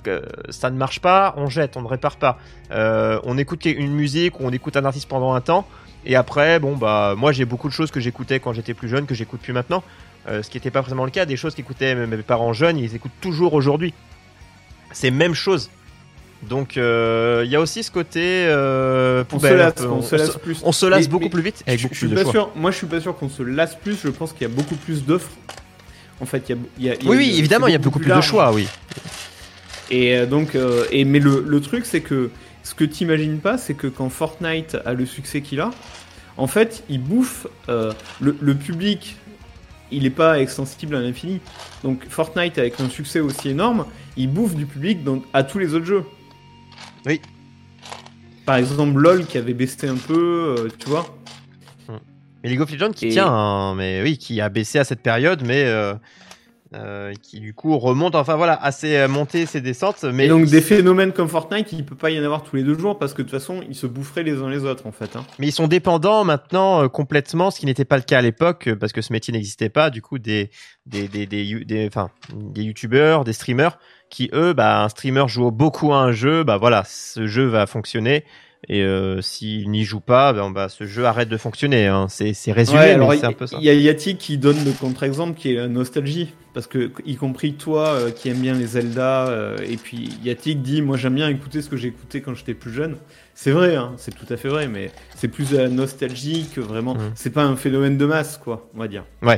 ça 0.49 0.69
ne 0.69 0.77
marche 0.77 0.99
pas, 1.01 1.33
on 1.37 1.47
jette, 1.49 1.75
on 1.77 1.81
ne 1.81 1.87
répare 1.87 2.15
pas. 2.15 2.39
Euh, 2.71 3.19
on 3.25 3.37
écoute 3.37 3.65
une 3.65 3.91
musique 3.93 4.39
ou 4.39 4.43
on 4.45 4.49
écoute 4.51 4.77
un 4.77 4.85
artiste 4.85 5.07
pendant 5.09 5.33
un 5.33 5.41
temps 5.41 5.67
et 6.05 6.15
après, 6.15 6.59
bon 6.59 6.75
bah, 6.77 7.15
moi 7.17 7.33
j'ai 7.33 7.43
beaucoup 7.45 7.67
de 7.67 7.73
choses 7.73 7.91
que 7.91 7.99
j'écoutais 7.99 8.39
quand 8.39 8.53
j'étais 8.53 8.73
plus 8.73 8.87
jeune 8.87 9.05
que 9.05 9.13
j'écoute 9.13 9.41
plus 9.41 9.51
maintenant. 9.53 9.83
Euh, 10.29 10.41
ce 10.41 10.49
qui 10.49 10.57
n'était 10.57 10.71
pas 10.71 10.81
forcément 10.81 11.03
le 11.05 11.11
cas, 11.11 11.25
des 11.25 11.35
choses 11.37 11.53
qu'écoutaient 11.53 11.95
mes 11.95 12.07
mes 12.07 12.23
parents 12.23 12.53
jeunes, 12.53 12.77
ils 12.77 12.95
écoutent 12.95 13.19
toujours 13.21 13.53
aujourd'hui. 13.53 13.93
C'est 14.93 15.11
même 15.11 15.33
chose. 15.33 15.69
Donc 16.43 16.77
euh, 16.77 17.41
il 17.45 17.51
y 17.51 17.55
a 17.55 17.59
aussi 17.59 17.83
ce 17.83 17.91
côté 17.91 18.45
euh, 18.47 19.21
On 19.21 19.23
se 19.23 19.35
poubelle, 19.35 19.57
lasse, 19.57 19.73
peu. 19.73 19.87
on 19.89 20.01
se 20.01 20.15
lasse 20.15 20.37
plus. 20.37 20.61
on 20.63 20.71
se 20.71 20.85
lasse 20.85 21.01
Mais- 21.01 21.07
beaucoup 21.07 21.23
mais 21.25 21.29
plus 21.29 21.41
vite 21.41 21.63
avec 21.67 21.79
je, 21.79 21.83
beaucoup 21.83 21.95
je 21.95 21.99
suis 21.99 22.07
plus 22.07 22.15
de 22.15 22.23
pas 22.23 22.23
choix. 22.23 22.31
sûr. 22.31 22.51
Moi, 22.55 22.71
je 22.71 22.77
suis 22.77 22.87
pas 22.87 23.01
sûr 23.01 23.17
qu'on 23.17 23.27
se 23.29 23.43
lasse 23.43 23.75
plus. 23.75 23.99
Je 24.03 24.09
pense 24.09 24.31
qu'il 24.31 24.43
y 24.43 24.45
a 24.51 24.53
beaucoup 24.53 24.75
plus 24.75 25.03
d'offres. 25.03 25.31
En 26.19 26.25
fait, 26.25 26.49
il 26.49 26.55
y 26.55 26.57
a, 26.57 26.61
il 26.79 26.83
y 26.85 26.89
a- 26.89 26.95
il 26.95 27.03
y 27.03 27.07
a 27.07 27.09
Oui, 27.11 27.17
oui, 27.17 27.35
évidemment, 27.37 27.67
il 27.67 27.73
y 27.73 27.75
a 27.75 27.79
beaucoup 27.79 27.99
plus 27.99 28.11
de 28.11 28.21
choix, 28.21 28.51
oui. 28.53 28.67
Et 29.89 30.15
euh, 30.17 30.25
donc, 30.25 30.55
euh, 30.55 30.85
et 30.91 31.05
mais 31.05 31.19
le, 31.19 31.43
le 31.47 31.61
truc, 31.61 31.85
c'est 31.85 32.01
que 32.01 32.29
ce 32.63 32.75
que 32.75 32.83
t'imagines 32.83 33.39
pas, 33.39 33.57
c'est 33.57 33.73
que 33.73 33.87
quand 33.87 34.09
Fortnite 34.09 34.77
a 34.85 34.93
le 34.93 35.05
succès 35.05 35.41
qu'il 35.41 35.59
a, 35.61 35.71
en 36.35 36.47
fait, 36.47 36.83
il 36.89 37.01
bouffe 37.01 37.47
euh, 37.69 37.93
le, 38.19 38.35
le 38.39 38.53
public. 38.55 39.15
Il 39.89 40.05
est 40.05 40.09
pas 40.11 40.41
extensible 40.41 40.95
à 40.97 40.99
l'infini. 40.99 41.39
Donc 41.83 42.05
Fortnite 42.09 42.57
avec 42.57 42.79
un 42.81 42.89
succès 42.89 43.21
aussi 43.21 43.49
énorme, 43.49 43.85
il 44.17 44.29
bouffe 44.29 44.53
du 44.53 44.65
public 44.65 45.03
dans- 45.05 45.21
à 45.33 45.43
tous 45.43 45.59
les 45.59 45.73
autres 45.73 45.85
jeux. 45.85 46.03
Oui. 47.05 47.21
Par 48.45 48.57
exemple, 48.57 48.99
LoL 48.99 49.25
qui 49.25 49.37
avait 49.37 49.53
baissé 49.53 49.87
un 49.87 49.95
peu, 49.95 50.55
euh, 50.59 50.67
tu 50.77 50.89
vois. 50.89 51.05
Mais 52.43 52.49
League 52.49 52.61
of 52.61 52.69
Legends 52.71 52.91
qui 52.91 53.07
Et- 53.07 53.11
tient, 53.11 53.27
hein, 53.27 53.75
mais 53.75 54.01
oui, 54.03 54.17
qui 54.17 54.41
a 54.41 54.49
baissé 54.49 54.77
à 54.77 54.83
cette 54.83 55.01
période, 55.01 55.41
mais 55.45 55.63
euh, 55.65 55.93
euh, 56.75 57.13
qui 57.21 57.39
du 57.39 57.53
coup 57.53 57.77
remonte, 57.77 58.15
enfin 58.15 58.35
voilà, 58.35 58.53
assez 58.53 58.97
euh, 58.97 59.07
montées, 59.07 59.45
ses 59.45 59.61
descentes. 59.61 60.03
Mais 60.03 60.25
Et 60.25 60.29
donc 60.29 60.45
des 60.45 60.61
phénomènes 60.61 61.13
comme 61.13 61.29
Fortnite, 61.29 61.71
il 61.71 61.85
peut 61.85 61.95
pas 61.95 62.09
y 62.09 62.19
en 62.19 62.23
avoir 62.23 62.43
tous 62.43 62.55
les 62.57 62.63
deux 62.63 62.77
jours 62.77 62.99
parce 62.99 63.13
que 63.13 63.21
de 63.21 63.29
toute 63.29 63.39
façon, 63.39 63.61
ils 63.69 63.75
se 63.75 63.87
boufferaient 63.87 64.23
les 64.23 64.41
uns 64.41 64.49
les 64.49 64.65
autres 64.65 64.85
en 64.85 64.91
fait. 64.91 65.15
hein. 65.15 65.23
Mais 65.39 65.47
ils 65.47 65.51
sont 65.53 65.67
dépendants 65.67 66.23
maintenant 66.23 66.83
euh, 66.83 66.87
complètement, 66.87 67.51
ce 67.51 67.59
qui 67.59 67.65
n'était 67.65 67.85
pas 67.85 67.97
le 67.97 68.03
cas 68.03 68.19
à 68.19 68.21
l'époque, 68.21 68.67
euh, 68.67 68.75
parce 68.75 68.91
que 68.91 69.01
ce 69.01 69.13
métier 69.13 69.31
n'existait 69.31 69.69
pas, 69.69 69.89
du 69.89 70.01
coup, 70.01 70.19
des, 70.19 70.49
des, 70.85 71.07
des, 71.07 71.25
des, 71.25 71.63
des, 71.63 71.87
enfin, 71.87 72.09
des 72.33 72.63
youtubeurs, 72.63 73.23
des 73.23 73.33
streamers, 73.33 73.77
qui 74.09 74.29
eux, 74.33 74.53
bah, 74.53 74.83
un 74.83 74.89
streamer 74.89 75.25
joue 75.27 75.51
beaucoup 75.51 75.93
à 75.93 75.97
un 75.97 76.11
jeu, 76.11 76.43
bah 76.43 76.57
voilà, 76.57 76.83
ce 76.85 77.27
jeu 77.27 77.45
va 77.45 77.65
fonctionner. 77.67 78.23
Et 78.69 78.81
euh, 78.81 79.21
s'il 79.21 79.69
n'y 79.71 79.85
joue 79.85 80.01
pas, 80.01 80.33
ben, 80.33 80.51
bah, 80.51 80.67
ce 80.67 80.85
jeu 80.85 81.05
arrête 81.05 81.29
de 81.29 81.37
fonctionner. 81.37 81.87
Hein. 81.87 82.07
C'est, 82.09 82.33
c'est 82.33 82.51
résumé, 82.51 82.95
Ouais, 82.97 83.15
il 83.15 83.19
c'est 83.19 83.25
un 83.25 83.31
peu 83.31 83.47
ça. 83.47 83.57
il 83.59 83.65
y 83.65 83.69
a 83.69 83.73
Yati 83.73 84.17
qui 84.17 84.37
donne 84.37 84.63
le 84.65 84.71
contre-exemple 84.71 85.39
qui 85.39 85.53
est 85.53 85.55
la 85.55 85.67
nostalgie. 85.69 86.33
Parce 86.53 86.67
que, 86.67 86.91
y 87.05 87.15
compris 87.15 87.53
toi 87.53 87.89
euh, 87.89 88.11
qui 88.11 88.29
aime 88.29 88.39
bien 88.39 88.55
les 88.55 88.65
Zelda, 88.65 89.27
euh, 89.27 89.57
et 89.69 89.77
puis 89.77 90.09
Yati 90.23 90.55
dit 90.55 90.81
Moi 90.81 90.97
j'aime 90.97 91.13
bien 91.13 91.29
écouter 91.29 91.61
ce 91.61 91.69
que 91.69 91.77
j'écoutais 91.77 92.21
quand 92.21 92.33
j'étais 92.33 92.55
plus 92.55 92.73
jeune. 92.73 92.97
C'est 93.35 93.51
vrai, 93.51 93.75
hein, 93.75 93.93
c'est 93.97 94.15
tout 94.15 94.25
à 94.33 94.37
fait 94.37 94.47
vrai, 94.49 94.67
mais 94.67 94.89
c'est 95.15 95.27
plus 95.27 95.51
de 95.51 95.57
la 95.57 95.69
nostalgie 95.69 96.47
que 96.53 96.59
vraiment. 96.59 96.95
Mhm. 96.95 97.11
C'est 97.13 97.29
pas 97.29 97.43
un 97.43 97.55
phénomène 97.55 97.97
de 97.97 98.05
masse, 98.07 98.37
quoi, 98.43 98.67
on 98.75 98.79
va 98.79 98.87
dire. 98.87 99.03
Oui, 99.21 99.35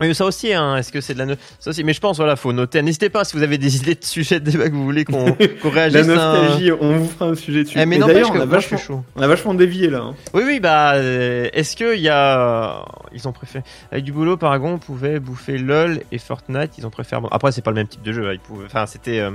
mais 0.00 0.14
ça 0.14 0.24
aussi, 0.26 0.52
hein, 0.52 0.76
est-ce 0.76 0.92
que 0.92 1.00
c'est 1.00 1.14
de 1.14 1.18
la 1.22 1.34
ça 1.58 1.70
aussi, 1.70 1.82
mais 1.84 1.92
je 1.92 2.00
pense 2.00 2.16
voilà, 2.18 2.36
faut 2.36 2.52
noter. 2.52 2.82
N'hésitez 2.82 3.08
pas 3.08 3.24
si 3.24 3.36
vous 3.36 3.42
avez 3.42 3.58
des 3.58 3.76
idées 3.76 3.94
de 3.94 4.04
sujets 4.04 4.40
de 4.40 4.50
débat 4.50 4.68
que 4.68 4.74
vous 4.74 4.84
voulez 4.84 5.04
qu'on 5.04 5.24
La 5.64 5.70
réagisse. 5.70 5.96
hein. 5.96 6.14
nostalgie, 6.14 6.72
on 6.80 6.96
vous 6.98 7.08
fera 7.08 7.26
un 7.30 7.34
sujet 7.34 7.64
dessus. 7.64 7.78
Eh, 7.80 7.86
mais 7.86 7.98
non, 7.98 8.06
d'ailleurs, 8.06 8.30
on, 8.32 8.40
a 8.40 8.44
vachement- 8.44 8.78
chaud. 8.78 9.04
on 9.16 9.22
a 9.22 9.26
vachement 9.26 9.54
dévié 9.54 9.88
là. 9.88 10.00
hein. 10.00 10.14
Oui, 10.34 10.42
oui, 10.46 10.60
bah, 10.60 10.94
euh, 10.94 11.48
est-ce 11.52 11.76
que 11.76 11.94
il 11.96 12.02
y 12.02 12.08
a, 12.08 12.84
ils 13.12 13.26
ont 13.28 13.32
préféré 13.32 13.64
avec 13.90 14.04
du 14.04 14.12
boulot, 14.12 14.36
Paragon 14.36 14.78
pouvait 14.78 15.18
bouffer 15.20 15.58
LOL 15.58 16.00
et 16.12 16.18
Fortnite, 16.18 16.72
ils 16.78 16.86
ont 16.86 16.90
préféré. 16.90 17.20
Bon, 17.22 17.28
après, 17.30 17.52
c'est 17.52 17.62
pas 17.62 17.70
le 17.70 17.76
même 17.76 17.88
type 17.88 18.02
de 18.02 18.12
jeu, 18.12 18.28
hein, 18.28 18.32
ils 18.34 18.40
pouvaient, 18.40 18.66
enfin, 18.66 18.86
c'était, 18.86 19.20
euh, 19.20 19.30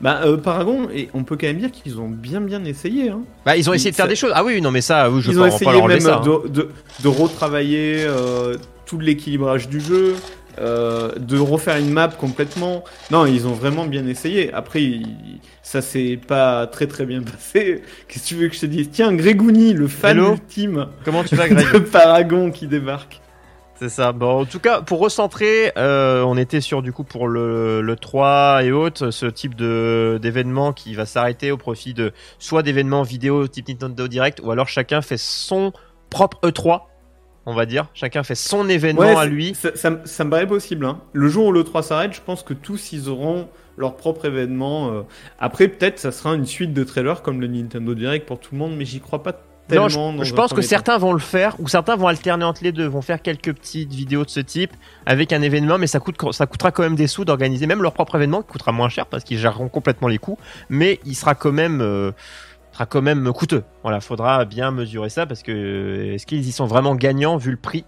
Bah, 0.00 0.20
euh, 0.24 0.36
Paragon, 0.38 0.88
et 0.94 1.10
on 1.12 1.24
peut 1.24 1.36
quand 1.38 1.46
même 1.46 1.58
dire 1.58 1.70
qu'ils 1.70 2.00
ont 2.00 2.08
bien 2.08 2.40
bien 2.40 2.64
essayé. 2.64 3.10
Hein. 3.10 3.20
bah, 3.44 3.56
ils 3.56 3.68
ont 3.68 3.74
essayé 3.74 3.90
de 3.90 3.96
faire 3.96 4.08
des 4.08 4.16
choses. 4.16 4.32
Ah 4.34 4.42
oui, 4.44 4.60
non, 4.62 4.70
mais 4.70 4.80
ça, 4.80 5.10
oui, 5.10 5.20
je 5.20 5.30
Ils 5.30 5.40
ont 5.40 5.46
essayé 5.46 5.82
même 5.82 6.00
ça. 6.00 6.16
hein. 6.16 6.22
de, 6.24 6.48
de, 6.48 6.68
de 7.02 7.08
retravailler 7.08 7.96
euh, 8.06 8.56
tout 8.86 8.98
l'équilibrage 8.98 9.68
du 9.68 9.78
jeu, 9.80 10.16
euh, 10.58 11.12
de 11.18 11.38
refaire 11.38 11.76
une 11.76 11.90
map 11.90 12.08
complètement. 12.08 12.82
Non, 13.10 13.26
ils 13.26 13.46
ont 13.46 13.52
vraiment 13.52 13.84
bien 13.86 14.06
essayé. 14.06 14.52
Après, 14.54 15.00
ça 15.62 15.82
s'est 15.82 16.18
pas 16.26 16.66
très 16.66 16.86
très 16.86 17.04
bien 17.06 17.22
passé. 17.22 17.82
Qu'est-ce 18.08 18.24
que 18.24 18.28
tu 18.28 18.34
veux 18.36 18.48
que 18.48 18.54
je 18.54 18.60
te 18.60 18.66
dise? 18.66 18.88
Tiens, 18.90 19.12
Grégouni, 19.12 19.74
le 19.74 19.86
fan 19.86 20.16
Hello? 20.16 20.32
ultime 20.32 20.86
Comment 21.04 21.24
tu 21.24 21.36
vas, 21.36 21.48
Greg? 21.48 21.72
de 21.72 21.78
Paragon 21.78 22.50
qui 22.50 22.66
débarque. 22.66 23.19
C'est 23.80 23.88
ça. 23.88 24.12
Bon, 24.12 24.42
en 24.42 24.44
tout 24.44 24.60
cas, 24.60 24.82
pour 24.82 24.98
recentrer, 25.00 25.72
euh, 25.78 26.22
on 26.22 26.36
était 26.36 26.60
sur 26.60 26.82
du 26.82 26.92
coup 26.92 27.02
pour 27.02 27.26
le, 27.28 27.80
le 27.80 27.96
3 27.96 28.62
et 28.62 28.72
autres, 28.72 29.10
ce 29.10 29.24
type 29.24 29.54
de 29.54 30.18
d'événement 30.20 30.74
qui 30.74 30.94
va 30.94 31.06
s'arrêter 31.06 31.50
au 31.50 31.56
profit 31.56 31.94
de 31.94 32.12
soit 32.38 32.62
d'événements 32.62 33.02
vidéo 33.02 33.48
type 33.48 33.68
Nintendo 33.70 34.06
Direct, 34.06 34.40
ou 34.44 34.50
alors 34.50 34.68
chacun 34.68 35.00
fait 35.00 35.16
son 35.16 35.72
propre 36.10 36.38
E3, 36.42 36.82
on 37.46 37.54
va 37.54 37.64
dire. 37.64 37.86
Chacun 37.94 38.22
fait 38.22 38.34
son 38.34 38.68
événement 38.68 39.00
Ouais, 39.00 39.16
à 39.16 39.24
lui. 39.24 39.54
Ça, 39.54 39.70
ça 39.74 39.88
me- 39.88 40.00
ça 40.04 40.24
me 40.24 40.30
paraît 40.30 40.46
possible. 40.46 40.84
Hein. 40.84 41.00
Le 41.14 41.28
jour 41.28 41.46
où 41.46 41.52
le 41.52 41.64
3 41.64 41.82
s'arrête, 41.82 42.12
je 42.12 42.20
pense 42.20 42.42
que 42.42 42.52
tous 42.52 42.92
ils 42.92 43.08
auront 43.08 43.48
leur 43.78 43.96
propre 43.96 44.26
événement. 44.26 44.92
euh. 44.92 45.02
Après, 45.38 45.68
peut-être 45.68 45.98
ça 45.98 46.12
sera 46.12 46.34
une 46.34 46.44
suite 46.44 46.74
de 46.74 46.84
trailers 46.84 47.22
comme 47.22 47.40
le 47.40 47.46
Nintendo 47.46 47.94
Direct 47.94 48.26
pour 48.28 48.40
tout 48.40 48.50
le 48.52 48.58
monde, 48.58 48.76
mais 48.76 48.84
j'y 48.84 49.00
crois 49.00 49.22
pas 49.22 49.32
tellement. 49.70 50.12
Non, 50.12 50.24
je, 50.24 50.34
pense 50.34 50.52
que 50.52 50.62
certains 50.62 50.98
vont 50.98 51.12
le 51.12 51.18
faire, 51.18 51.56
ou 51.58 51.68
certains 51.68 51.96
vont 51.96 52.06
alterner 52.06 52.44
entre 52.44 52.62
les 52.62 52.72
deux, 52.72 52.86
vont 52.86 53.02
faire 53.02 53.22
quelques 53.22 53.52
petites 53.54 53.92
vidéos 53.92 54.24
de 54.24 54.30
ce 54.30 54.40
type 54.40 54.72
avec 55.06 55.32
un 55.32 55.42
événement, 55.42 55.78
mais 55.78 55.86
ça, 55.86 56.00
coûte, 56.00 56.16
ça 56.32 56.46
coûtera 56.46 56.70
quand 56.70 56.82
même 56.82 56.96
des 56.96 57.06
sous 57.06 57.24
d'organiser 57.24 57.66
même 57.66 57.82
leur 57.82 57.92
propre 57.92 58.16
événement, 58.16 58.42
qui 58.42 58.48
coûtera 58.48 58.72
moins 58.72 58.88
cher 58.88 59.06
parce 59.06 59.24
qu'ils 59.24 59.38
géreront 59.38 59.68
complètement 59.68 60.08
les 60.08 60.18
coûts, 60.18 60.38
mais 60.68 61.00
il 61.06 61.14
sera 61.14 61.34
quand 61.34 61.52
même, 61.52 61.80
euh, 61.80 62.12
sera 62.72 62.86
quand 62.86 63.02
même 63.02 63.32
coûteux. 63.32 63.64
Voilà, 63.82 64.00
faudra 64.00 64.44
bien 64.44 64.70
mesurer 64.70 65.08
ça 65.08 65.26
parce 65.26 65.42
que 65.42 65.52
euh, 65.52 66.14
est-ce 66.14 66.26
qu'ils 66.26 66.46
y 66.46 66.52
sont 66.52 66.66
vraiment 66.66 66.94
gagnants 66.94 67.36
vu 67.36 67.50
le 67.50 67.56
prix? 67.56 67.84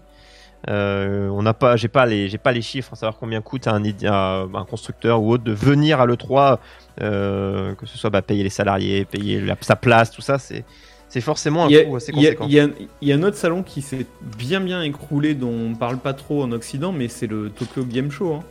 Euh, 0.69 1.27
on 1.29 1.41
n'a 1.41 1.53
pas, 1.53 1.75
j'ai 1.75 1.89
pas 1.89 2.05
les, 2.05 2.29
j'ai 2.29 2.37
pas 2.37 2.51
les 2.53 2.61
chiffres, 2.61 2.93
à 2.93 2.95
savoir 2.95 3.17
combien 3.19 3.41
coûte 3.41 3.67
un, 3.67 3.83
un 3.83 4.65
constructeur 4.65 5.21
ou 5.21 5.33
autre 5.33 5.43
de 5.43 5.51
venir 5.51 5.99
à 5.99 6.05
l'E3, 6.05 6.57
euh, 7.01 7.75
que 7.75 7.85
ce 7.85 7.97
soit 7.97 8.09
bah, 8.09 8.21
payer 8.21 8.43
les 8.43 8.49
salariés, 8.49 9.03
payer 9.03 9.41
la- 9.41 9.57
sa 9.59 9.75
place, 9.75 10.11
tout 10.11 10.21
ça, 10.21 10.39
c'est, 10.39 10.63
c'est 11.13 11.21
forcément 11.21 11.65
un 11.65 11.71
a, 11.71 11.83
coût 11.83 11.95
assez 11.95 12.11
conséquent. 12.11 12.45
il 12.47 12.53
y 12.53 12.59
a- 12.59 12.67
il 13.01 13.07
y 13.07 13.11
a 13.11 13.15
un 13.15 13.21
autre 13.21 13.37
salon 13.37 13.61
qui 13.61 13.83
s'est 13.83 14.07
bien 14.39 14.59
bien 14.59 14.81
écroulé 14.81 15.35
dont 15.35 15.53
on 15.71 15.75
parle 15.75 15.97
pas 15.99 16.13
trop 16.15 16.41
en 16.41 16.51
Occident, 16.51 16.91
mais 16.91 17.07
c'est 17.07 17.27
le 17.27 17.51
Tokyo 17.51 17.85
Game 17.85 18.09
Show. 18.09 18.33
hein. 18.33 18.43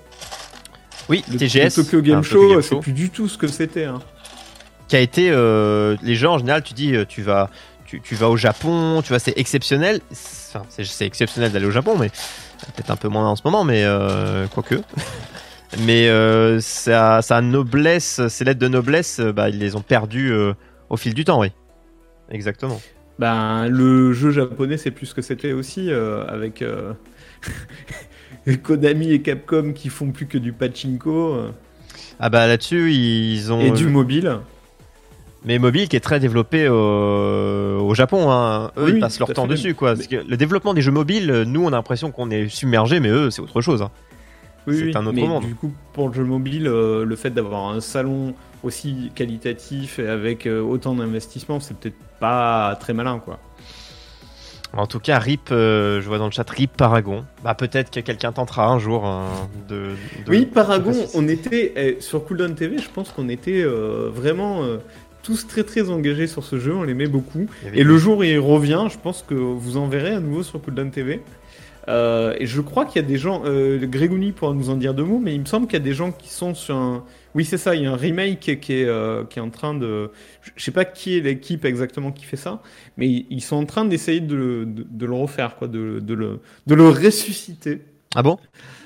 Oui, 1.08 1.24
Le, 1.28 1.38
TGS, 1.38 1.76
le 1.76 1.82
Tokyo 1.82 2.00
Game 2.02 2.18
un 2.20 2.22
Show, 2.22 2.62
c'est 2.62 2.76
plus 2.78 2.92
du 2.92 3.10
tout 3.10 3.26
ce 3.28 3.36
que 3.36 3.48
c'était. 3.48 3.84
hein. 3.86 3.98
qui 4.86 4.94
a 4.94 5.00
été, 5.00 5.30
euh, 5.32 5.96
les 6.02 6.14
gens 6.14 6.34
en 6.34 6.38
général, 6.38 6.62
tu 6.62 6.74
dis, 6.74 6.94
euh, 6.94 7.04
tu 7.04 7.22
vas, 7.22 7.50
tu, 7.84 8.00
tu 8.00 8.14
vas 8.14 8.28
au 8.28 8.36
Japon, 8.36 9.00
tu 9.02 9.08
vois, 9.08 9.18
c'est 9.18 9.36
exceptionnel. 9.36 10.00
C'est- 10.12 10.56
Enfin, 10.56 10.66
c'est, 10.68 11.06
exceptionnel 11.06 11.50
d'aller 11.50 11.64
au 11.66 11.70
Japon, 11.70 11.96
mais 11.98 12.10
peut-être 12.76 12.90
un 12.90 12.96
peu 12.96 13.08
moins 13.08 13.26
en 13.28 13.34
ce 13.36 13.40
moment, 13.44 13.64
mais 13.64 13.82
euh, 13.84 14.46
quoique. 14.48 14.74
mais 15.80 16.08
euh, 16.08 16.60
sa, 16.60 17.22
sa 17.22 17.40
noblesse, 17.40 18.20
ses 18.28 18.44
lettres 18.44 18.60
de 18.60 18.68
noblesse, 18.68 19.18
bah, 19.18 19.48
ils 19.48 19.58
les 19.58 19.74
ont 19.76 19.80
perdues 19.80 20.32
au 20.90 20.96
fil 20.98 21.14
du 21.14 21.24
temps, 21.24 21.40
oui. 21.40 21.50
Exactement. 22.32 22.80
Ben, 23.18 23.68
le 23.68 24.12
jeu 24.12 24.30
japonais, 24.32 24.76
c'est 24.78 24.90
plus 24.90 25.06
ce 25.06 25.14
que 25.14 25.22
c'était 25.22 25.52
aussi, 25.52 25.90
euh, 25.92 26.26
avec 26.26 26.62
euh, 26.62 26.92
Konami 28.62 29.12
et 29.12 29.22
Capcom 29.22 29.72
qui 29.72 29.88
font 29.88 30.10
plus 30.10 30.26
que 30.26 30.38
du 30.38 30.52
pachinko 30.52 31.34
euh, 31.34 31.50
Ah 32.18 32.30
bah 32.30 32.46
là-dessus, 32.46 32.92
ils 32.92 33.52
ont. 33.52 33.60
et 33.60 33.70
du 33.70 33.86
mobile. 33.88 34.38
Mais 35.44 35.58
mobile 35.58 35.88
qui 35.88 35.96
est 35.96 36.00
très 36.00 36.20
développé 36.20 36.68
au, 36.68 36.74
au 36.74 37.94
Japon. 37.94 38.30
Hein. 38.30 38.70
Eux, 38.76 38.84
Oui, 38.84 38.92
ils 38.94 39.00
passent 39.00 39.18
leur 39.18 39.30
à 39.30 39.34
temps 39.34 39.42
fait. 39.42 39.48
dessus, 39.50 39.74
quoi. 39.74 39.94
Parce 39.94 40.06
que 40.06 40.16
le 40.26 40.36
développement 40.36 40.72
des 40.72 40.82
jeux 40.82 40.92
mobiles, 40.92 41.44
nous, 41.46 41.64
on 41.64 41.68
a 41.68 41.70
l'impression 41.72 42.12
qu'on 42.12 42.30
est 42.30 42.48
submergé, 42.48 43.00
mais 43.00 43.08
eux, 43.08 43.30
c'est 43.30 43.42
autre 43.42 43.60
chose. 43.60 43.82
hein. 43.82 43.90
Oui, 44.68 44.78
C'est 44.92 44.96
un 44.96 45.04
autre 45.04 45.16
mais 45.16 45.26
monde. 45.26 45.44
Du 45.44 45.56
coup, 45.56 45.72
pour 45.92 46.08
le 46.08 46.14
jeu 46.14 46.22
mobile, 46.22 46.68
euh, 46.68 47.04
le 47.04 47.16
fait 47.16 47.30
d'avoir 47.30 47.70
un 47.72 47.80
salon 47.80 48.34
aussi 48.62 49.10
qualitatif 49.14 49.98
et 49.98 50.06
avec 50.08 50.46
euh, 50.46 50.60
autant 50.60 50.94
d'investissement, 50.94 51.60
c'est 51.60 51.76
peut-être 51.76 51.96
pas 52.20 52.76
très 52.80 52.92
malin, 52.92 53.18
quoi. 53.18 53.38
En 54.74 54.86
tout 54.86 55.00
cas, 55.00 55.18
RIP, 55.18 55.50
euh, 55.52 56.00
je 56.00 56.08
vois 56.08 56.16
dans 56.16 56.24
le 56.26 56.30
chat 56.30 56.48
RIP 56.48 56.74
Paragon. 56.74 57.26
Bah 57.44 57.54
peut-être 57.54 57.90
que 57.90 58.00
quelqu'un 58.00 58.32
tentera 58.32 58.68
un 58.68 58.78
jour 58.78 59.04
hein, 59.04 59.26
de, 59.68 59.74
de- 60.24 60.30
Oui, 60.30 60.46
Paragon, 60.46 60.94
on 61.14 61.28
était 61.28 61.72
eh, 61.76 62.00
sur 62.00 62.24
Cooldown 62.24 62.54
TV, 62.54 62.78
je 62.78 62.88
pense 62.88 63.10
qu'on 63.10 63.28
était 63.28 63.62
euh, 63.62 64.08
vraiment 64.10 64.62
euh, 64.62 64.78
tous 65.22 65.46
très 65.46 65.62
très 65.62 65.90
engagés 65.90 66.26
sur 66.26 66.42
ce 66.42 66.58
jeu, 66.58 66.74
on 66.74 66.84
l'aimait 66.84 67.06
beaucoup. 67.06 67.46
Et 67.66 67.70
des- 67.72 67.82
le 67.84 67.98
jour 67.98 68.18
où 68.18 68.22
il 68.22 68.38
revient, 68.38 68.86
je 68.90 68.96
pense 68.96 69.22
que 69.28 69.34
vous 69.34 69.76
en 69.76 69.88
verrez 69.88 70.14
à 70.14 70.20
nouveau 70.20 70.42
sur 70.42 70.62
Cooldown 70.62 70.90
TV. 70.90 71.20
Euh, 71.88 72.34
et 72.38 72.46
je 72.46 72.60
crois 72.60 72.84
qu'il 72.86 73.02
y 73.02 73.04
a 73.04 73.08
des 73.08 73.18
gens, 73.18 73.42
euh, 73.44 73.84
Grégouni 73.86 74.32
pourra 74.32 74.54
nous 74.54 74.70
en 74.70 74.76
dire 74.76 74.94
deux 74.94 75.04
mots, 75.04 75.18
mais 75.18 75.34
il 75.34 75.40
me 75.40 75.46
semble 75.46 75.66
qu'il 75.66 75.74
y 75.78 75.82
a 75.82 75.84
des 75.84 75.94
gens 75.94 76.12
qui 76.12 76.28
sont 76.28 76.54
sur 76.54 76.76
un. 76.76 77.04
Oui, 77.34 77.44
c'est 77.44 77.58
ça, 77.58 77.74
il 77.74 77.82
y 77.82 77.86
a 77.86 77.92
un 77.92 77.96
remake 77.96 78.40
qui 78.40 78.50
est, 78.52 78.60
qui 78.60 78.74
est, 78.74 78.84
euh, 78.86 79.24
qui 79.24 79.38
est 79.38 79.42
en 79.42 79.50
train 79.50 79.74
de. 79.74 80.10
Je 80.56 80.62
sais 80.62 80.70
pas 80.70 80.84
qui 80.84 81.16
est 81.16 81.20
l'équipe 81.20 81.64
exactement 81.64 82.12
qui 82.12 82.24
fait 82.24 82.36
ça, 82.36 82.62
mais 82.96 83.08
ils 83.08 83.40
sont 83.40 83.56
en 83.56 83.64
train 83.66 83.84
d'essayer 83.84 84.20
de, 84.20 84.34
le- 84.36 84.66
de, 84.66 84.86
de 84.88 85.06
le 85.06 85.14
refaire, 85.14 85.56
quoi, 85.56 85.66
de, 85.68 85.98
de, 86.00 86.14
le, 86.14 86.40
de 86.66 86.74
le 86.74 86.88
ressusciter. 86.88 87.82
Ah 88.14 88.22
bon? 88.22 88.38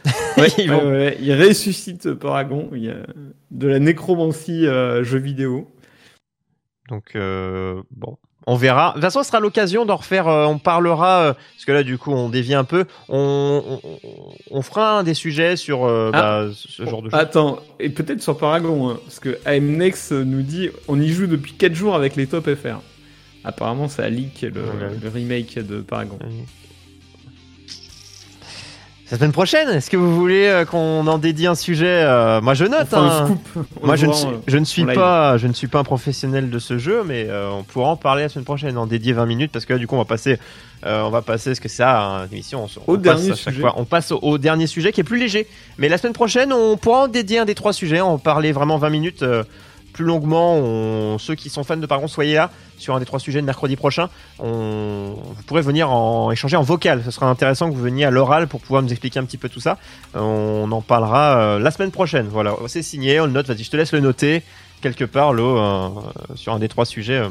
Ouais, 0.38 0.48
Ils 0.58 0.70
vont- 0.70 0.88
ouais, 0.90 1.18
il 1.20 1.34
ressuscite 1.34 2.12
Paragon, 2.14 2.70
il 2.72 2.84
y 2.84 2.90
a 2.90 2.98
de 3.50 3.68
la 3.68 3.78
nécromancie 3.80 4.66
euh, 4.66 5.02
jeu 5.02 5.18
vidéo. 5.18 5.68
Donc 6.88 7.16
euh, 7.16 7.82
bon, 7.90 8.16
on 8.46 8.54
verra. 8.56 8.90
De 8.90 8.92
toute 8.94 9.02
façon, 9.02 9.22
ce 9.22 9.28
sera 9.28 9.40
l'occasion 9.40 9.84
d'en 9.84 9.96
refaire. 9.96 10.28
euh, 10.28 10.46
on 10.46 10.58
parlera 10.58 11.20
euh, 11.22 11.32
parce 11.32 11.64
que 11.66 11.72
là, 11.72 11.82
du 11.82 11.98
coup, 11.98 12.12
on 12.12 12.28
dévie 12.28 12.54
un 12.54 12.64
peu. 12.64 12.84
On, 13.08 13.62
on, 13.82 13.98
on 14.50 14.62
fera 14.62 14.98
un 14.98 15.02
des 15.02 15.14
sujets 15.14 15.56
sur 15.56 15.84
euh, 15.84 16.10
Ah. 16.14 16.44
bah, 16.46 16.52
ce 16.54 16.84
genre 16.84 17.02
de 17.02 17.10
choses. 17.10 17.18
Attends, 17.18 17.58
et 17.80 17.88
peut-être 17.90 18.22
sur 18.22 18.38
Paragon, 18.38 18.90
hein, 18.90 19.00
parce 19.04 19.18
que 19.20 19.38
AMNex 19.44 20.12
nous 20.12 20.42
dit 20.42 20.70
on 20.88 21.00
y 21.00 21.08
joue 21.08 21.26
depuis 21.26 21.52
4 21.54 21.74
jours 21.74 21.94
avec 21.96 22.14
les 22.16 22.26
top 22.26 22.48
FR. 22.54 22.80
Apparemment, 23.44 23.88
ça 23.88 24.08
leak 24.08 24.42
le, 24.42 24.50
Ouais. 24.62 24.90
le 25.02 25.08
remake 25.08 25.58
de 25.58 25.80
Paragon. 25.80 26.18
La 29.12 29.16
semaine 29.18 29.30
prochaine, 29.30 29.68
est-ce 29.68 29.88
que 29.88 29.96
vous 29.96 30.12
voulez 30.16 30.46
euh, 30.46 30.64
qu'on 30.64 31.06
en 31.06 31.18
dédie 31.18 31.46
un 31.46 31.54
sujet 31.54 31.86
euh, 32.02 32.40
Moi, 32.40 32.54
je 32.54 32.64
note. 32.64 32.88
Enfin, 32.92 33.06
hein. 33.30 33.38
scoop. 33.52 33.66
Moi, 33.84 33.94
je 33.94 34.06
ne, 34.06 34.12
suis, 34.12 34.26
euh, 34.26 34.30
je 34.48 34.58
ne 34.58 34.64
suis 34.64 34.82
en 34.82 34.86
live. 34.86 34.96
pas, 34.96 35.38
je 35.38 35.46
ne 35.46 35.52
suis 35.52 35.68
pas 35.68 35.78
un 35.78 35.84
professionnel 35.84 36.50
de 36.50 36.58
ce 36.58 36.76
jeu, 36.76 37.04
mais 37.06 37.26
euh, 37.28 37.48
on 37.50 37.62
pourra 37.62 37.90
en 37.90 37.96
parler 37.96 38.22
la 38.24 38.28
semaine 38.28 38.44
prochaine, 38.44 38.76
en 38.76 38.86
dédier 38.86 39.12
20 39.12 39.26
minutes, 39.26 39.52
parce 39.52 39.64
que 39.64 39.74
là, 39.74 39.78
du 39.78 39.86
coup, 39.86 39.94
on 39.94 39.98
va 39.98 40.04
passer, 40.06 40.40
on 40.84 41.10
va 41.10 41.22
passer, 41.22 41.54
ce 41.54 41.60
que 41.60 41.68
c'est 41.68 41.76
ça, 41.76 42.00
hein, 42.02 42.26
l'émission, 42.32 42.64
on, 42.64 42.68
se- 42.68 42.80
on 42.84 42.94
Au 42.94 42.96
passe 42.98 43.02
dernier 43.02 43.30
à 43.30 43.34
chaque 43.36 43.54
sujet. 43.54 43.60
fois, 43.60 43.74
on 43.76 43.84
passe 43.84 44.10
au, 44.10 44.18
au 44.22 44.38
dernier 44.38 44.66
sujet 44.66 44.90
qui 44.90 45.02
est 45.02 45.04
plus 45.04 45.18
léger. 45.20 45.46
Mais 45.78 45.88
la 45.88 45.98
semaine 45.98 46.12
prochaine, 46.12 46.52
on 46.52 46.76
pourra 46.76 47.02
en 47.04 47.08
dédier 47.08 47.38
un 47.38 47.44
des 47.44 47.54
trois 47.54 47.72
sujets, 47.72 48.00
en 48.00 48.18
parler 48.18 48.50
vraiment 48.50 48.76
20 48.76 48.90
minutes. 48.90 49.24
Plus 49.96 50.04
longuement, 50.04 50.56
on- 50.56 51.16
ceux 51.18 51.34
qui 51.34 51.48
sont 51.48 51.64
fans 51.64 51.78
de 51.78 51.86
Paragon, 51.86 52.06
soyez 52.06 52.34
là 52.34 52.50
sur 52.76 52.94
un 52.94 52.98
des 52.98 53.06
trois 53.06 53.18
sujets 53.18 53.40
de 53.40 53.46
mercredi 53.46 53.76
prochain. 53.76 54.10
Vous 54.38 55.42
pourrez 55.46 55.62
venir 55.62 55.90
en 55.90 56.30
échanger 56.30 56.56
en 56.56 56.62
vocal. 56.62 57.00
Ce 57.02 57.10
sera 57.10 57.26
intéressant 57.30 57.70
que 57.70 57.74
vous 57.74 57.80
veniez 57.82 58.04
à 58.04 58.10
l'oral 58.10 58.46
pour 58.46 58.60
pouvoir 58.60 58.82
nous 58.82 58.90
expliquer 58.90 59.18
un 59.18 59.24
petit 59.24 59.38
peu 59.38 59.48
tout 59.48 59.60
ça. 59.60 59.78
On 60.14 60.70
en 60.70 60.82
parlera 60.82 61.38
euh, 61.38 61.58
la 61.58 61.70
semaine 61.70 61.90
prochaine. 61.90 62.26
Voilà, 62.30 62.52
c'est 62.66 62.82
signé, 62.82 63.18
on 63.20 63.24
le 63.26 63.32
note. 63.32 63.46
Vas-y, 63.46 63.64
je 63.64 63.70
te 63.70 63.76
laisse 63.78 63.92
le 63.92 64.00
noter 64.00 64.42
quelque 64.82 65.04
part, 65.04 65.32
euh, 65.32 65.88
sur 66.34 66.52
un 66.52 66.58
des 66.58 66.68
trois 66.68 66.84
sujets. 66.84 67.22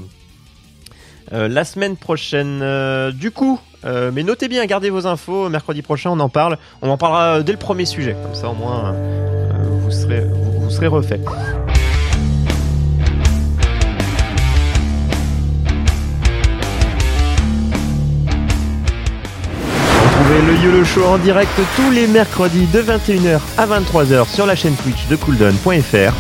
euh. 1.32 1.48
La 1.48 1.66
semaine 1.66 1.98
prochaine, 1.98 2.64
du 3.12 3.30
coup, 3.32 3.60
mais 3.84 4.24
notez 4.24 4.48
bien, 4.48 4.66
gardez 4.66 4.90
vos 4.90 5.06
infos. 5.06 5.50
Mercredi 5.50 5.84
prochain, 5.84 6.10
on 6.10 6.20
en 6.20 6.30
parle. 6.30 6.58
On 6.82 6.90
en 6.90 6.98
parlera 6.98 7.42
dès 7.44 7.52
le 7.52 7.60
premier 7.60 7.86
sujet. 7.86 8.16
Comme 8.24 8.36
ça, 8.36 8.50
au 8.50 8.54
moins, 8.56 8.94
vous 9.82 9.92
serez, 9.92 10.22
vous 10.22 10.70
serez 10.72 10.88
refait. 10.88 11.20
Le 20.36 20.54
YOLO 20.54 20.84
Show 20.84 21.06
en 21.06 21.18
direct 21.18 21.50
tous 21.78 21.92
les 21.92 22.08
mercredis 22.08 22.66
de 22.68 22.82
21h 22.82 23.40
à 23.58 23.66
23h 23.66 24.28
sur 24.28 24.46
la 24.46 24.58
chaîne 24.58 24.76
Twitch 24.76 25.08
de 25.08 25.16
cooldown.fr. 25.16 26.14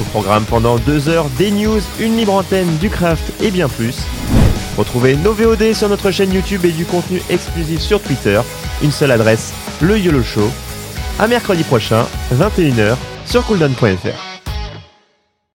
Au 0.00 0.04
programme 0.10 0.44
pendant 0.44 0.78
deux 0.78 1.08
heures, 1.08 1.26
des 1.38 1.50
news, 1.50 1.80
une 1.98 2.16
libre 2.16 2.34
antenne, 2.34 2.76
du 2.76 2.88
craft 2.88 3.32
et 3.42 3.50
bien 3.50 3.68
plus. 3.68 3.96
Retrouvez 4.76 5.16
nos 5.16 5.32
VOD 5.32 5.72
sur 5.74 5.88
notre 5.88 6.12
chaîne 6.12 6.32
YouTube 6.32 6.64
et 6.66 6.70
du 6.70 6.84
contenu 6.84 7.20
exclusif 7.30 7.80
sur 7.80 8.00
Twitter. 8.00 8.40
Une 8.80 8.92
seule 8.92 9.10
adresse, 9.10 9.52
le 9.80 9.98
YOLO 9.98 10.22
Show. 10.22 10.48
À 11.18 11.26
mercredi 11.26 11.64
prochain, 11.64 12.06
21h 12.32 12.94
sur 13.26 13.44
cooldown.fr. 13.44 14.27